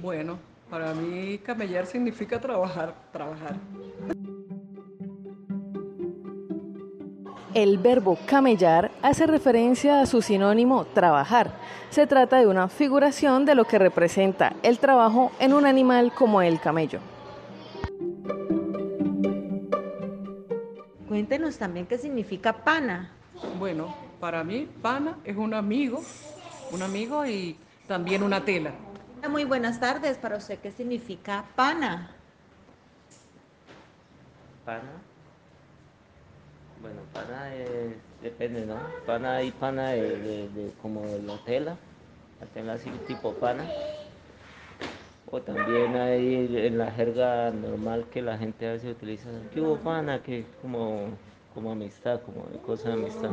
[0.00, 3.54] Bueno, para mí camellar significa trabajar, trabajar.
[7.54, 11.52] El verbo camellar hace referencia a su sinónimo trabajar.
[11.90, 16.40] Se trata de una figuración de lo que representa el trabajo en un animal como
[16.40, 17.00] el camello.
[21.06, 23.10] Cuéntenos también qué significa pana.
[23.58, 26.02] Bueno, para mí pana es un amigo,
[26.70, 28.70] un amigo y también una tela.
[29.28, 30.16] Muy buenas tardes.
[30.16, 32.12] Para usted qué significa pana.
[34.64, 35.11] Pana.
[36.82, 37.48] Bueno, pana
[38.20, 38.74] depende, ¿no?
[39.06, 41.76] Pana hay pana de, como de la tela,
[42.40, 43.64] la tela así tipo pana.
[45.30, 49.76] O también hay en la jerga normal que la gente a veces utiliza, ¿qué hubo
[49.76, 50.22] pana?
[50.24, 51.06] Que como,
[51.54, 53.30] como amistad, como cosa de amistad.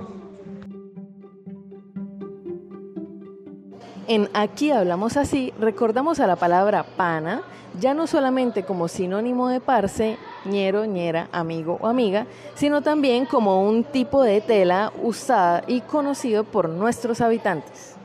[4.10, 7.44] En Aquí hablamos así, recordamos a la palabra pana,
[7.80, 13.62] ya no solamente como sinónimo de parce, ñero, ñera, amigo o amiga, sino también como
[13.62, 17.98] un tipo de tela usada y conocido por nuestros habitantes.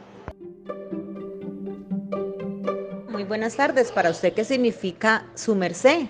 [3.09, 3.91] Muy buenas tardes.
[3.91, 6.09] Para usted qué significa su merced.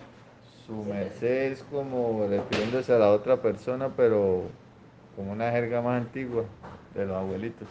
[0.67, 4.43] Su merced es como refiriéndose a la otra persona, pero
[5.15, 6.43] con una jerga más antigua
[6.97, 7.69] de los abuelitos.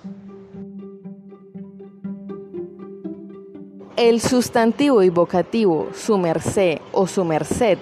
[3.95, 7.77] El sustantivo y vocativo su merced o su merced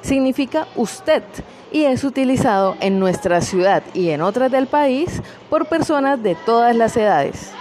[0.00, 1.22] significa usted
[1.70, 6.74] y es utilizado en nuestra ciudad y en otras del país por personas de todas
[6.74, 7.52] las edades.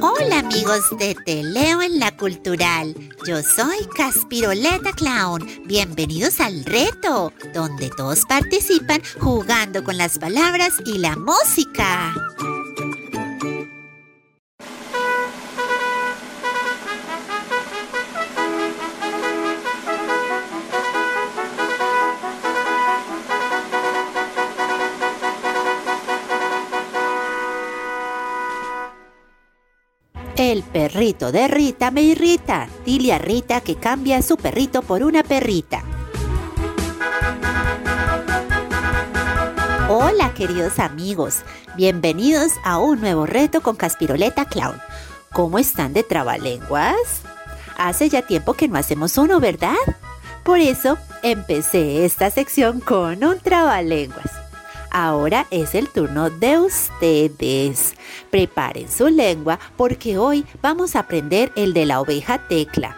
[0.00, 2.94] Hola amigos de Te Leo en la Cultural,
[3.26, 10.96] yo soy Caspiroleta Clown, bienvenidos al reto, donde todos participan jugando con las palabras y
[10.98, 12.14] la música.
[30.50, 32.68] El perrito de Rita me irrita.
[32.84, 35.84] Dile a Rita que cambia a su perrito por una perrita.
[39.88, 41.44] Hola queridos amigos,
[41.76, 44.74] bienvenidos a un nuevo reto con Caspiroleta Clown.
[45.32, 46.96] ¿Cómo están de trabalenguas?
[47.78, 49.76] Hace ya tiempo que no hacemos uno, ¿verdad?
[50.42, 54.39] Por eso empecé esta sección con un trabalenguas.
[54.90, 57.94] Ahora es el turno de ustedes.
[58.30, 62.96] Preparen su lengua porque hoy vamos a aprender el de la oveja tecla.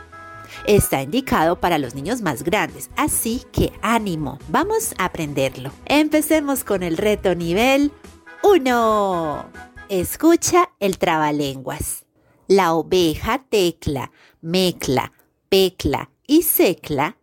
[0.67, 5.71] Está indicado para los niños más grandes, así que ánimo, vamos a aprenderlo.
[5.87, 7.93] Empecemos con el reto nivel
[8.43, 9.47] 1.
[9.89, 12.07] Escucha el trabalenguas.
[12.47, 15.13] La oveja tecla, mecla,
[15.49, 17.17] pecla y secla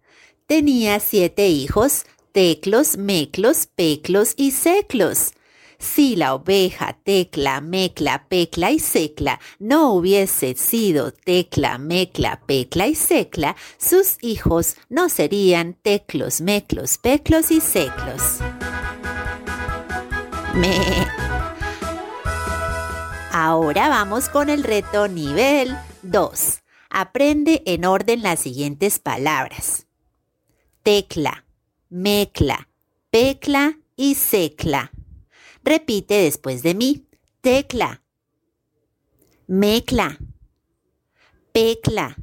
[0.47, 2.05] tenía siete hijos
[2.39, 5.33] teclos, meclos, peclos y seclos.
[5.77, 12.95] Si la oveja tecla, mecla, pecla y secla no hubiese sido tecla, mecla, pecla y
[12.95, 18.37] secla, sus hijos no serían teclos, meclos, peclos y seclos.
[20.55, 20.79] Me.
[23.33, 26.59] Ahora vamos con el reto nivel 2.
[26.89, 29.87] Aprende en orden las siguientes palabras.
[30.83, 31.43] Tecla,
[31.89, 32.69] mecla,
[33.09, 34.91] pecla y secla.
[35.63, 37.05] Repite después de mí.
[37.41, 38.03] Tecla,
[39.47, 40.19] mecla,
[41.51, 42.17] pecla,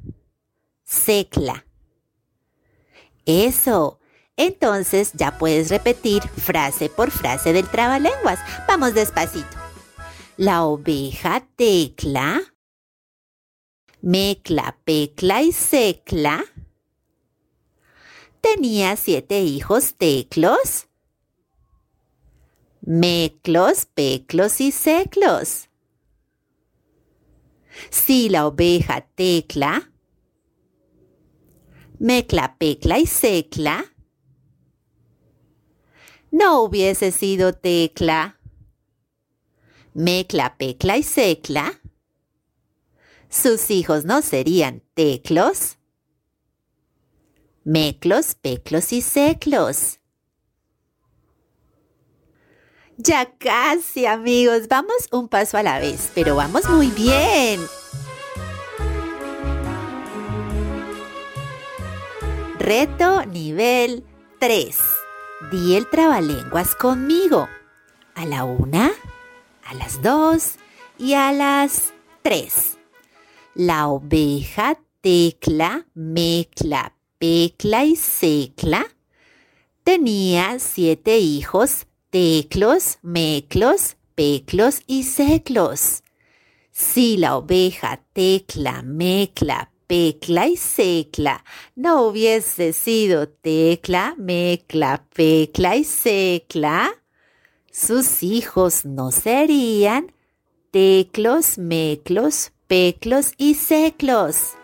[0.85, 1.67] secla.
[3.25, 3.99] Eso.
[4.39, 8.39] Entonces ya puedes repetir frase por frase del trabalenguas.
[8.69, 9.57] Vamos despacito.
[10.37, 12.43] La oveja tecla,
[14.03, 16.45] mecla, pecla y secla
[18.55, 20.87] tenía siete hijos teclos,
[22.81, 25.69] meclos, peclos y seclos.
[27.91, 29.91] Si la oveja tecla,
[31.99, 33.85] mecla, pecla y secla,
[36.31, 38.39] no hubiese sido tecla,
[39.93, 41.81] mecla, pecla y secla,
[43.29, 45.76] sus hijos no serían teclos,
[47.67, 49.99] meclos, peclos y seclos.
[52.97, 57.61] Ya casi amigos, vamos un paso a la vez, pero vamos muy bien.
[62.59, 64.05] Reto nivel
[64.39, 64.79] 3.
[65.51, 67.49] Di el trabalenguas conmigo.
[68.15, 68.93] A la una,
[69.65, 70.55] a las dos
[70.99, 71.93] y a las
[72.23, 72.79] tres.
[73.55, 78.87] La oveja tecla, mecla, pecla y secla
[79.85, 86.03] tenía siete hijos teclos, meclos, peclos y seclos.
[86.73, 91.45] Si la oveja tecla, mecla, pecla y secla
[91.75, 96.93] no hubiese sido tecla, mecla, pecla y secla,
[97.71, 100.13] sus hijos no serían
[100.71, 104.55] teclos, meclos, peclos y seclos.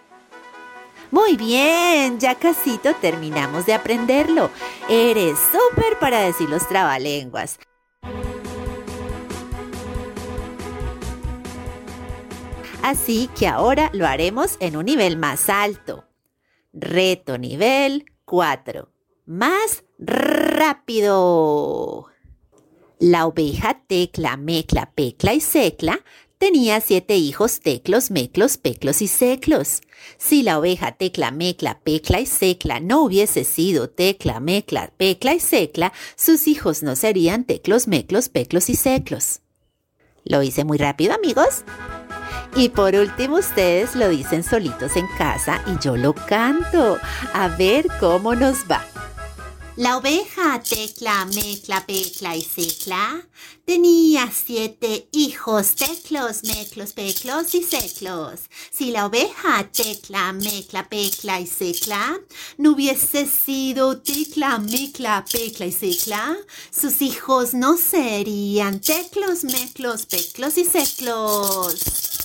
[1.13, 4.51] Muy bien, ya casito terminamos de aprenderlo.
[4.89, 7.59] Eres súper para decir los trabalenguas.
[12.83, 16.07] Así que ahora lo haremos en un nivel más alto.
[16.73, 18.89] Reto nivel 4.
[19.27, 20.87] Más rápido.
[22.99, 26.01] La oveja tecla, mecla, pecla y secla
[26.43, 29.81] tenía siete hijos teclos, meclos, peclos y seclos.
[30.19, 35.39] Si la oveja tecla, mecla, pecla y secla no hubiese sido tecla, mecla, pecla y
[35.39, 39.39] secla, sus hijos no serían teclos, meclos, peclos y seclos.
[40.25, 41.63] ¿Lo hice muy rápido, amigos?
[42.57, 46.99] Y por último, ustedes lo dicen solitos en casa y yo lo canto.
[47.35, 48.92] A ver cómo nos va.
[49.77, 53.23] La oveja tecla, mecla, pecla y secla
[53.65, 58.41] tenía siete hijos, teclos, meclos, peclos y seclos.
[58.71, 62.21] Si la oveja tecla, mecla, pecla y secla
[62.59, 66.37] no hubiese sido tecla, mecla, pecla y secla,
[66.71, 72.22] sus hijos no serían teclos, meclos, peclos y seclos.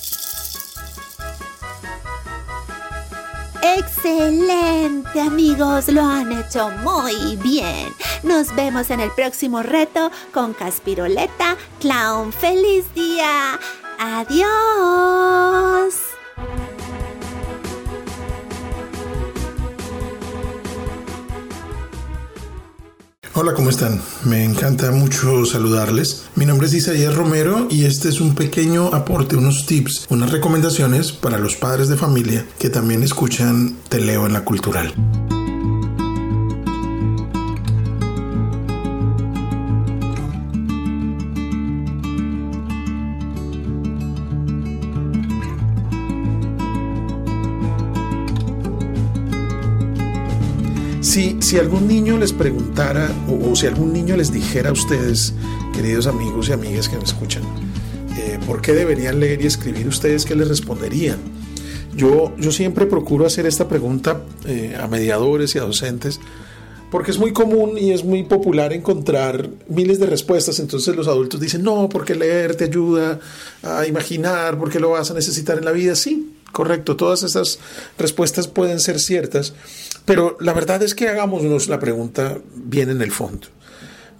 [3.62, 7.88] Excelente amigos, lo han hecho muy bien.
[8.22, 12.32] Nos vemos en el próximo reto con Caspiroleta Clown.
[12.32, 13.58] ¡Feliz día!
[13.98, 15.94] ¡Adiós!
[23.34, 24.00] Hola, ¿cómo están?
[24.24, 26.24] Me encanta mucho saludarles.
[26.34, 31.12] Mi nombre es Isaías Romero y este es un pequeño aporte, unos tips, unas recomendaciones
[31.12, 34.94] para los padres de familia que también escuchan Te leo en la cultural.
[51.40, 55.34] Si, algún niño les preguntara o, si algún niño les dijera a ustedes,
[55.74, 57.42] queridos amigos y amigas que me escuchan,
[58.16, 60.24] eh, ¿por qué deberían leer y escribir ustedes?
[60.24, 61.18] ¿Qué les responderían?
[61.92, 66.20] Yo, yo siempre procuro hacer esta pregunta eh, a mediadores y a docentes
[66.92, 70.60] porque es muy común y es muy popular encontrar miles de respuestas.
[70.60, 73.18] Entonces los adultos dicen, no, porque leer te ayuda
[73.64, 75.96] a imaginar, porque lo vas a necesitar en la vida.
[75.96, 77.58] Sí, correcto, todas esas
[77.98, 79.54] respuestas pueden ser ciertas,
[80.04, 83.48] pero la verdad es que hagámonos la pregunta bien en el fondo.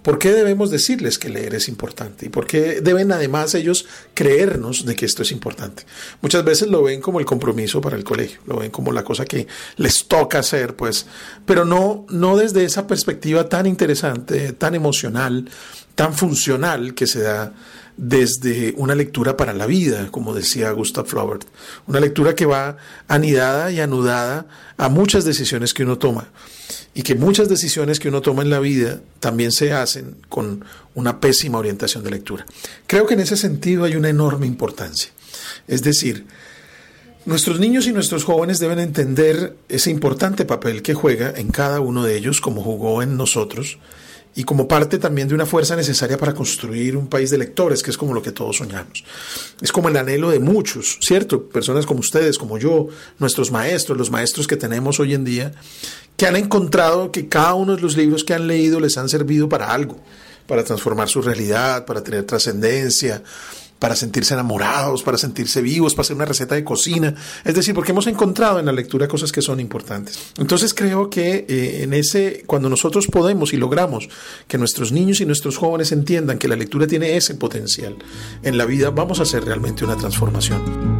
[0.03, 2.25] ¿Por qué debemos decirles que leer es importante?
[2.25, 5.83] ¿Y por qué deben además ellos creernos de que esto es importante?
[6.21, 9.25] Muchas veces lo ven como el compromiso para el colegio, lo ven como la cosa
[9.25, 11.05] que les toca hacer, pues,
[11.45, 15.49] pero no, no desde esa perspectiva tan interesante, tan emocional,
[15.95, 17.53] tan funcional que se da
[18.01, 21.43] desde una lectura para la vida, como decía Gustav Flaubert,
[21.85, 22.77] una lectura que va
[23.09, 24.47] anidada y anudada
[24.77, 26.29] a muchas decisiones que uno toma
[26.93, 30.63] y que muchas decisiones que uno toma en la vida también se hacen con
[30.95, 32.45] una pésima orientación de lectura.
[32.87, 35.11] Creo que en ese sentido hay una enorme importancia.
[35.67, 36.25] Es decir,
[37.25, 42.05] nuestros niños y nuestros jóvenes deben entender ese importante papel que juega en cada uno
[42.05, 43.77] de ellos, como jugó en nosotros,
[44.35, 47.91] y como parte también de una fuerza necesaria para construir un país de lectores, que
[47.91, 49.03] es como lo que todos soñamos.
[49.61, 51.49] Es como el anhelo de muchos, ¿cierto?
[51.49, 55.51] Personas como ustedes, como yo, nuestros maestros, los maestros que tenemos hoy en día,
[56.15, 59.49] que han encontrado que cada uno de los libros que han leído les han servido
[59.49, 59.99] para algo,
[60.47, 63.23] para transformar su realidad, para tener trascendencia,
[63.79, 67.15] para sentirse enamorados, para sentirse vivos, para hacer una receta de cocina.
[67.43, 70.19] Es decir, porque hemos encontrado en la lectura cosas que son importantes.
[70.37, 74.09] Entonces creo que eh, en ese, cuando nosotros podemos y logramos
[74.47, 77.95] que nuestros niños y nuestros jóvenes entiendan que la lectura tiene ese potencial
[78.43, 80.98] en la vida, vamos a hacer realmente una transformación.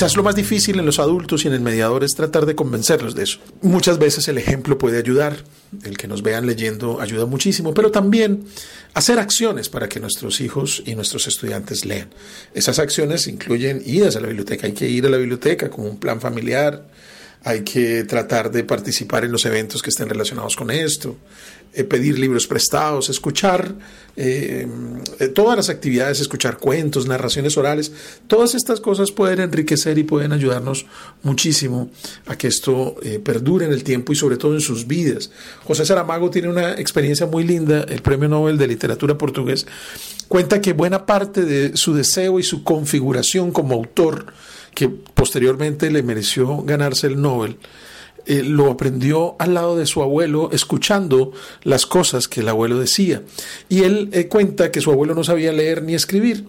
[0.00, 3.14] Quizás lo más difícil en los adultos y en el mediador es tratar de convencerlos
[3.14, 3.38] de eso.
[3.60, 5.44] Muchas veces el ejemplo puede ayudar,
[5.84, 8.46] el que nos vean leyendo ayuda muchísimo, pero también
[8.94, 12.08] hacer acciones para que nuestros hijos y nuestros estudiantes lean.
[12.54, 15.98] Esas acciones incluyen idas a la biblioteca, hay que ir a la biblioteca como un
[15.98, 16.82] plan familiar,
[17.42, 21.16] hay que tratar de participar en los eventos que estén relacionados con esto,
[21.72, 23.74] eh, pedir libros prestados, escuchar
[24.16, 24.66] eh,
[25.20, 27.92] eh, todas las actividades, escuchar cuentos, narraciones orales,
[28.26, 30.86] todas estas cosas pueden enriquecer y pueden ayudarnos
[31.22, 31.88] muchísimo
[32.26, 35.30] a que esto perdure en el tiempo y sobre todo en sus vidas.
[35.64, 39.64] José Saramago tiene una experiencia muy linda, el Premio Nobel de Literatura Portugués,
[40.26, 44.26] cuenta que buena parte de su deseo y su configuración como autor,
[44.74, 47.58] que posteriormente le mereció ganarse el Nobel,
[48.26, 53.22] eh, lo aprendió al lado de su abuelo, escuchando las cosas que el abuelo decía.
[53.68, 56.46] Y él eh, cuenta que su abuelo no sabía leer ni escribir.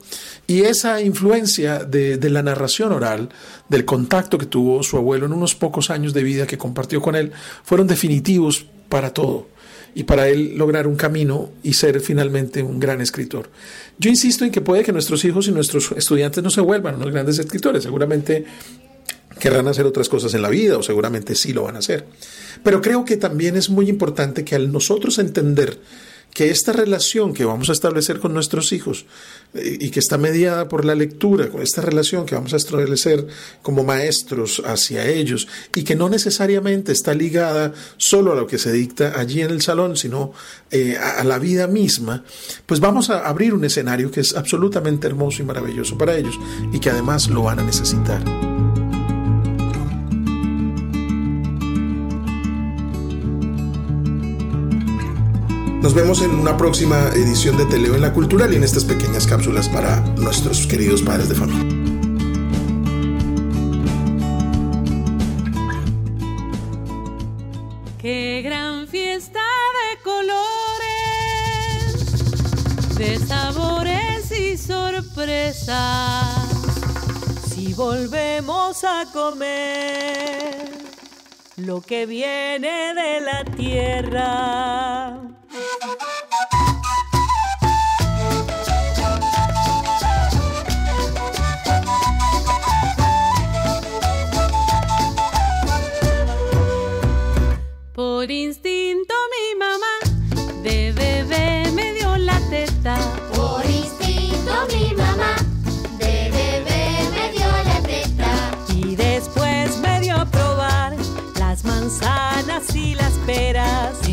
[0.48, 3.30] Y esa influencia de, de, la narración oral,
[3.70, 7.16] del contacto que tuvo su abuelo en unos pocos años de vida que compartió con
[7.16, 7.32] él,
[7.64, 9.48] fueron definitivos para todo
[9.94, 13.50] y para él lograr un camino y ser finalmente un gran escritor.
[13.98, 17.12] Yo insisto en que puede que nuestros hijos y nuestros estudiantes no se vuelvan unos
[17.12, 18.46] grandes escritores, seguramente
[19.40, 22.06] querrán hacer otras cosas en la vida o seguramente sí lo van a hacer.
[22.64, 25.80] Pero creo que también es muy importante que al nosotros entender
[26.34, 29.06] que esta relación que vamos a establecer con nuestros hijos
[29.54, 33.28] eh, y que está mediada por la lectura, con esta relación que vamos a establecer
[33.62, 38.72] como maestros hacia ellos y que no necesariamente está ligada solo a lo que se
[38.72, 40.34] dicta allí en el salón, sino
[40.72, 42.24] eh, a la vida misma,
[42.66, 46.40] pues vamos a abrir un escenario que es absolutamente hermoso y maravilloso para ellos
[46.72, 48.51] y que además lo van a necesitar.
[55.82, 59.26] Nos vemos en una próxima edición de Teleo en la Cultural y en estas pequeñas
[59.26, 61.66] cápsulas para nuestros queridos padres de familia.
[67.98, 70.86] Qué gran fiesta de colores,
[72.96, 75.76] de sabores y sorpresas.
[77.50, 80.70] Si volvemos a comer
[81.58, 85.31] lo que viene de la tierra.
[102.84, 105.36] Por instinto mi mamá
[106.00, 108.32] de bebé me dio la teta.
[108.76, 110.96] Y después me dio a probar
[111.38, 114.11] las manzanas y las peras.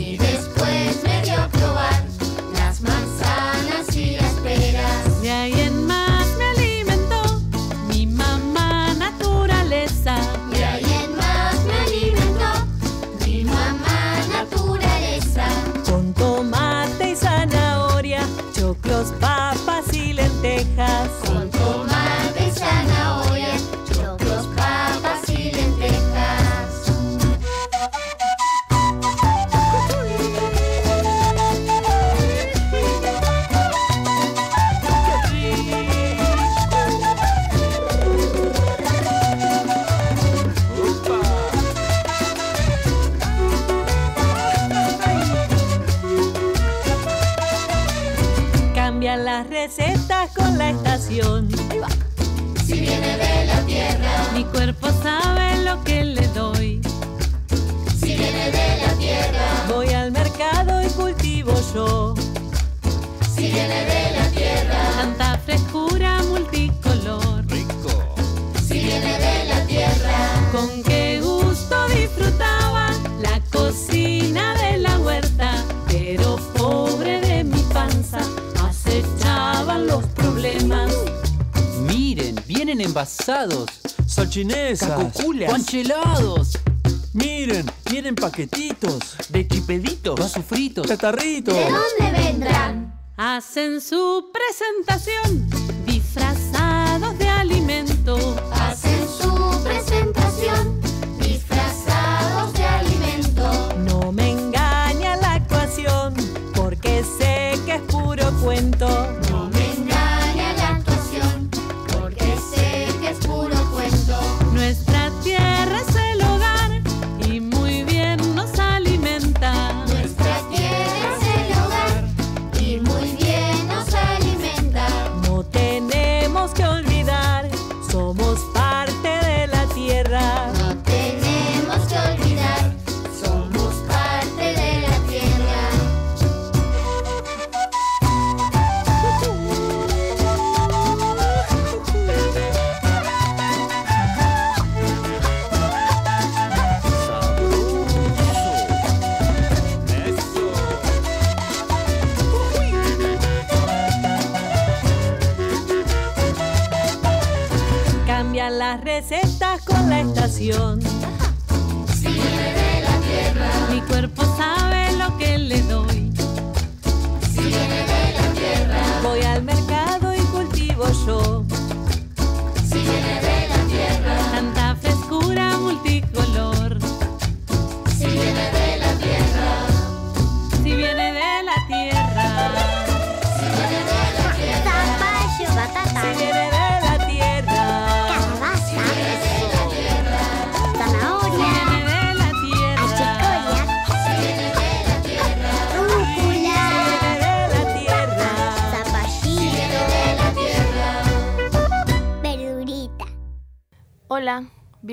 [87.12, 89.16] Miren, vienen paquetitos.
[89.28, 90.18] De chipeditos.
[90.18, 90.86] Vasos fritos.
[90.86, 91.54] Catarritos.
[91.54, 92.98] ¿De dónde vendrán?
[93.18, 95.47] Hacen su presentación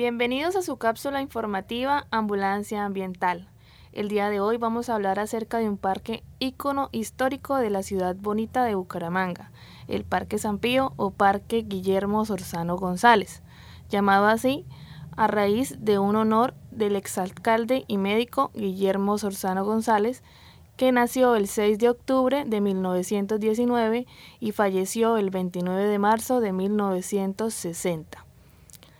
[0.06, 3.48] bienvenidos a su cápsula informativa Ambulancia Ambiental.
[3.90, 7.82] El día de hoy vamos a hablar acerca de un parque ícono histórico de la
[7.82, 9.50] ciudad bonita de Bucaramanga,
[9.88, 13.42] el Parque San Pío o Parque Guillermo Sorzano González,
[13.88, 14.64] llamado así
[15.16, 20.22] a raíz de un honor del exalcalde y médico Guillermo Sorzano González,
[20.76, 24.06] que nació el 6 de octubre de 1919
[24.38, 28.25] y falleció el 29 de marzo de 1960.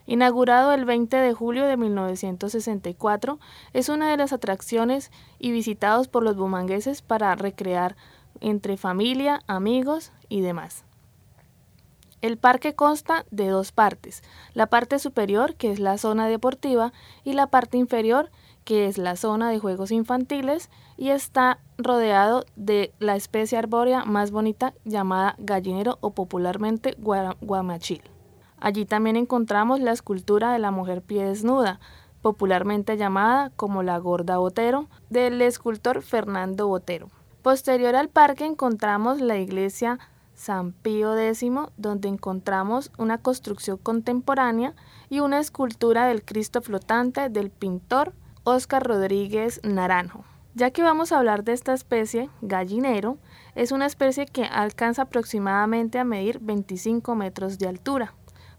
[0.06, 3.40] Inaugurado el 20 de julio de 1964,
[3.72, 7.96] es una de las atracciones y visitados por los bumangueses para recrear
[8.40, 10.84] entre familia, amigos y demás.
[12.22, 14.22] El parque consta de dos partes,
[14.54, 16.92] la parte superior, que es la zona deportiva,
[17.24, 18.30] y la parte inferior,
[18.64, 24.30] que es la zona de juegos infantiles, y está rodeado de la especie arbórea más
[24.30, 28.15] bonita llamada gallinero o popularmente guamachil.
[28.58, 31.78] Allí también encontramos la escultura de la mujer pie desnuda,
[32.22, 37.08] popularmente llamada como la Gorda Botero, del escultor Fernando Botero.
[37.42, 40.00] Posterior al parque encontramos la iglesia
[40.34, 44.74] San Pío X, donde encontramos una construcción contemporánea
[45.08, 50.24] y una escultura del Cristo flotante del pintor Óscar Rodríguez Naranjo.
[50.54, 53.18] Ya que vamos a hablar de esta especie, gallinero,
[53.54, 58.14] es una especie que alcanza aproximadamente a medir 25 metros de altura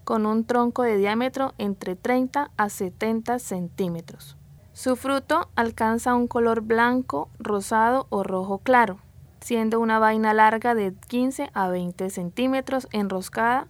[0.08, 4.38] con un tronco de diámetro entre 30 a 70 centímetros.
[4.72, 9.00] Su fruto alcanza un color blanco, rosado o rojo claro,
[9.42, 13.68] siendo una vaina larga de 15 a 20 centímetros enroscada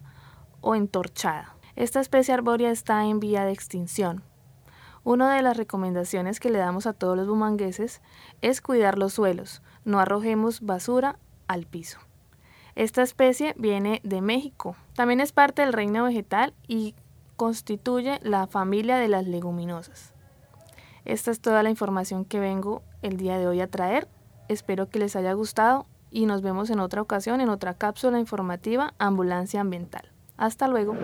[0.60, 1.56] o entorchada.
[1.74, 4.22] Esta especie arbórea está en vía de extinción.
[5.02, 8.00] Una de las recomendaciones que le damos a todos los bumangueses
[8.42, 11.18] es cuidar los suelos, no arrojemos basura
[11.48, 11.98] al piso.
[12.78, 14.76] Esta especie viene de México.
[14.94, 16.94] También es parte del reino vegetal y
[17.34, 20.12] constituye la familia de las leguminosas.
[21.04, 24.06] Esta es toda la información que vengo el día de hoy a traer.
[24.46, 28.94] Espero que les haya gustado y nos vemos en otra ocasión en otra cápsula informativa
[28.98, 30.12] Ambulancia Ambiental.
[30.36, 30.94] Hasta luego.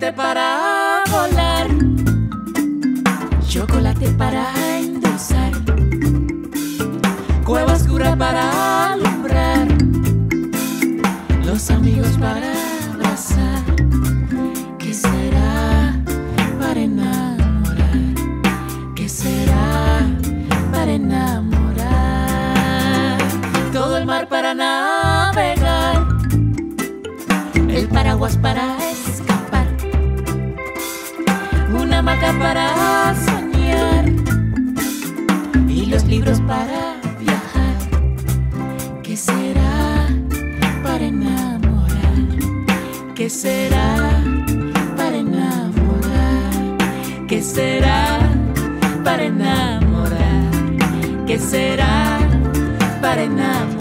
[0.00, 0.59] Barrilete para
[32.38, 34.04] para soñar
[35.68, 37.76] y los libros para viajar.
[39.02, 40.08] ¿Qué será
[40.82, 42.14] para enamorar?
[43.14, 44.22] ¿Qué será
[44.96, 46.76] para enamorar?
[47.26, 48.18] ¿Qué será
[49.04, 50.50] para enamorar?
[51.26, 52.18] ¿Qué será
[53.00, 53.79] para enamorar?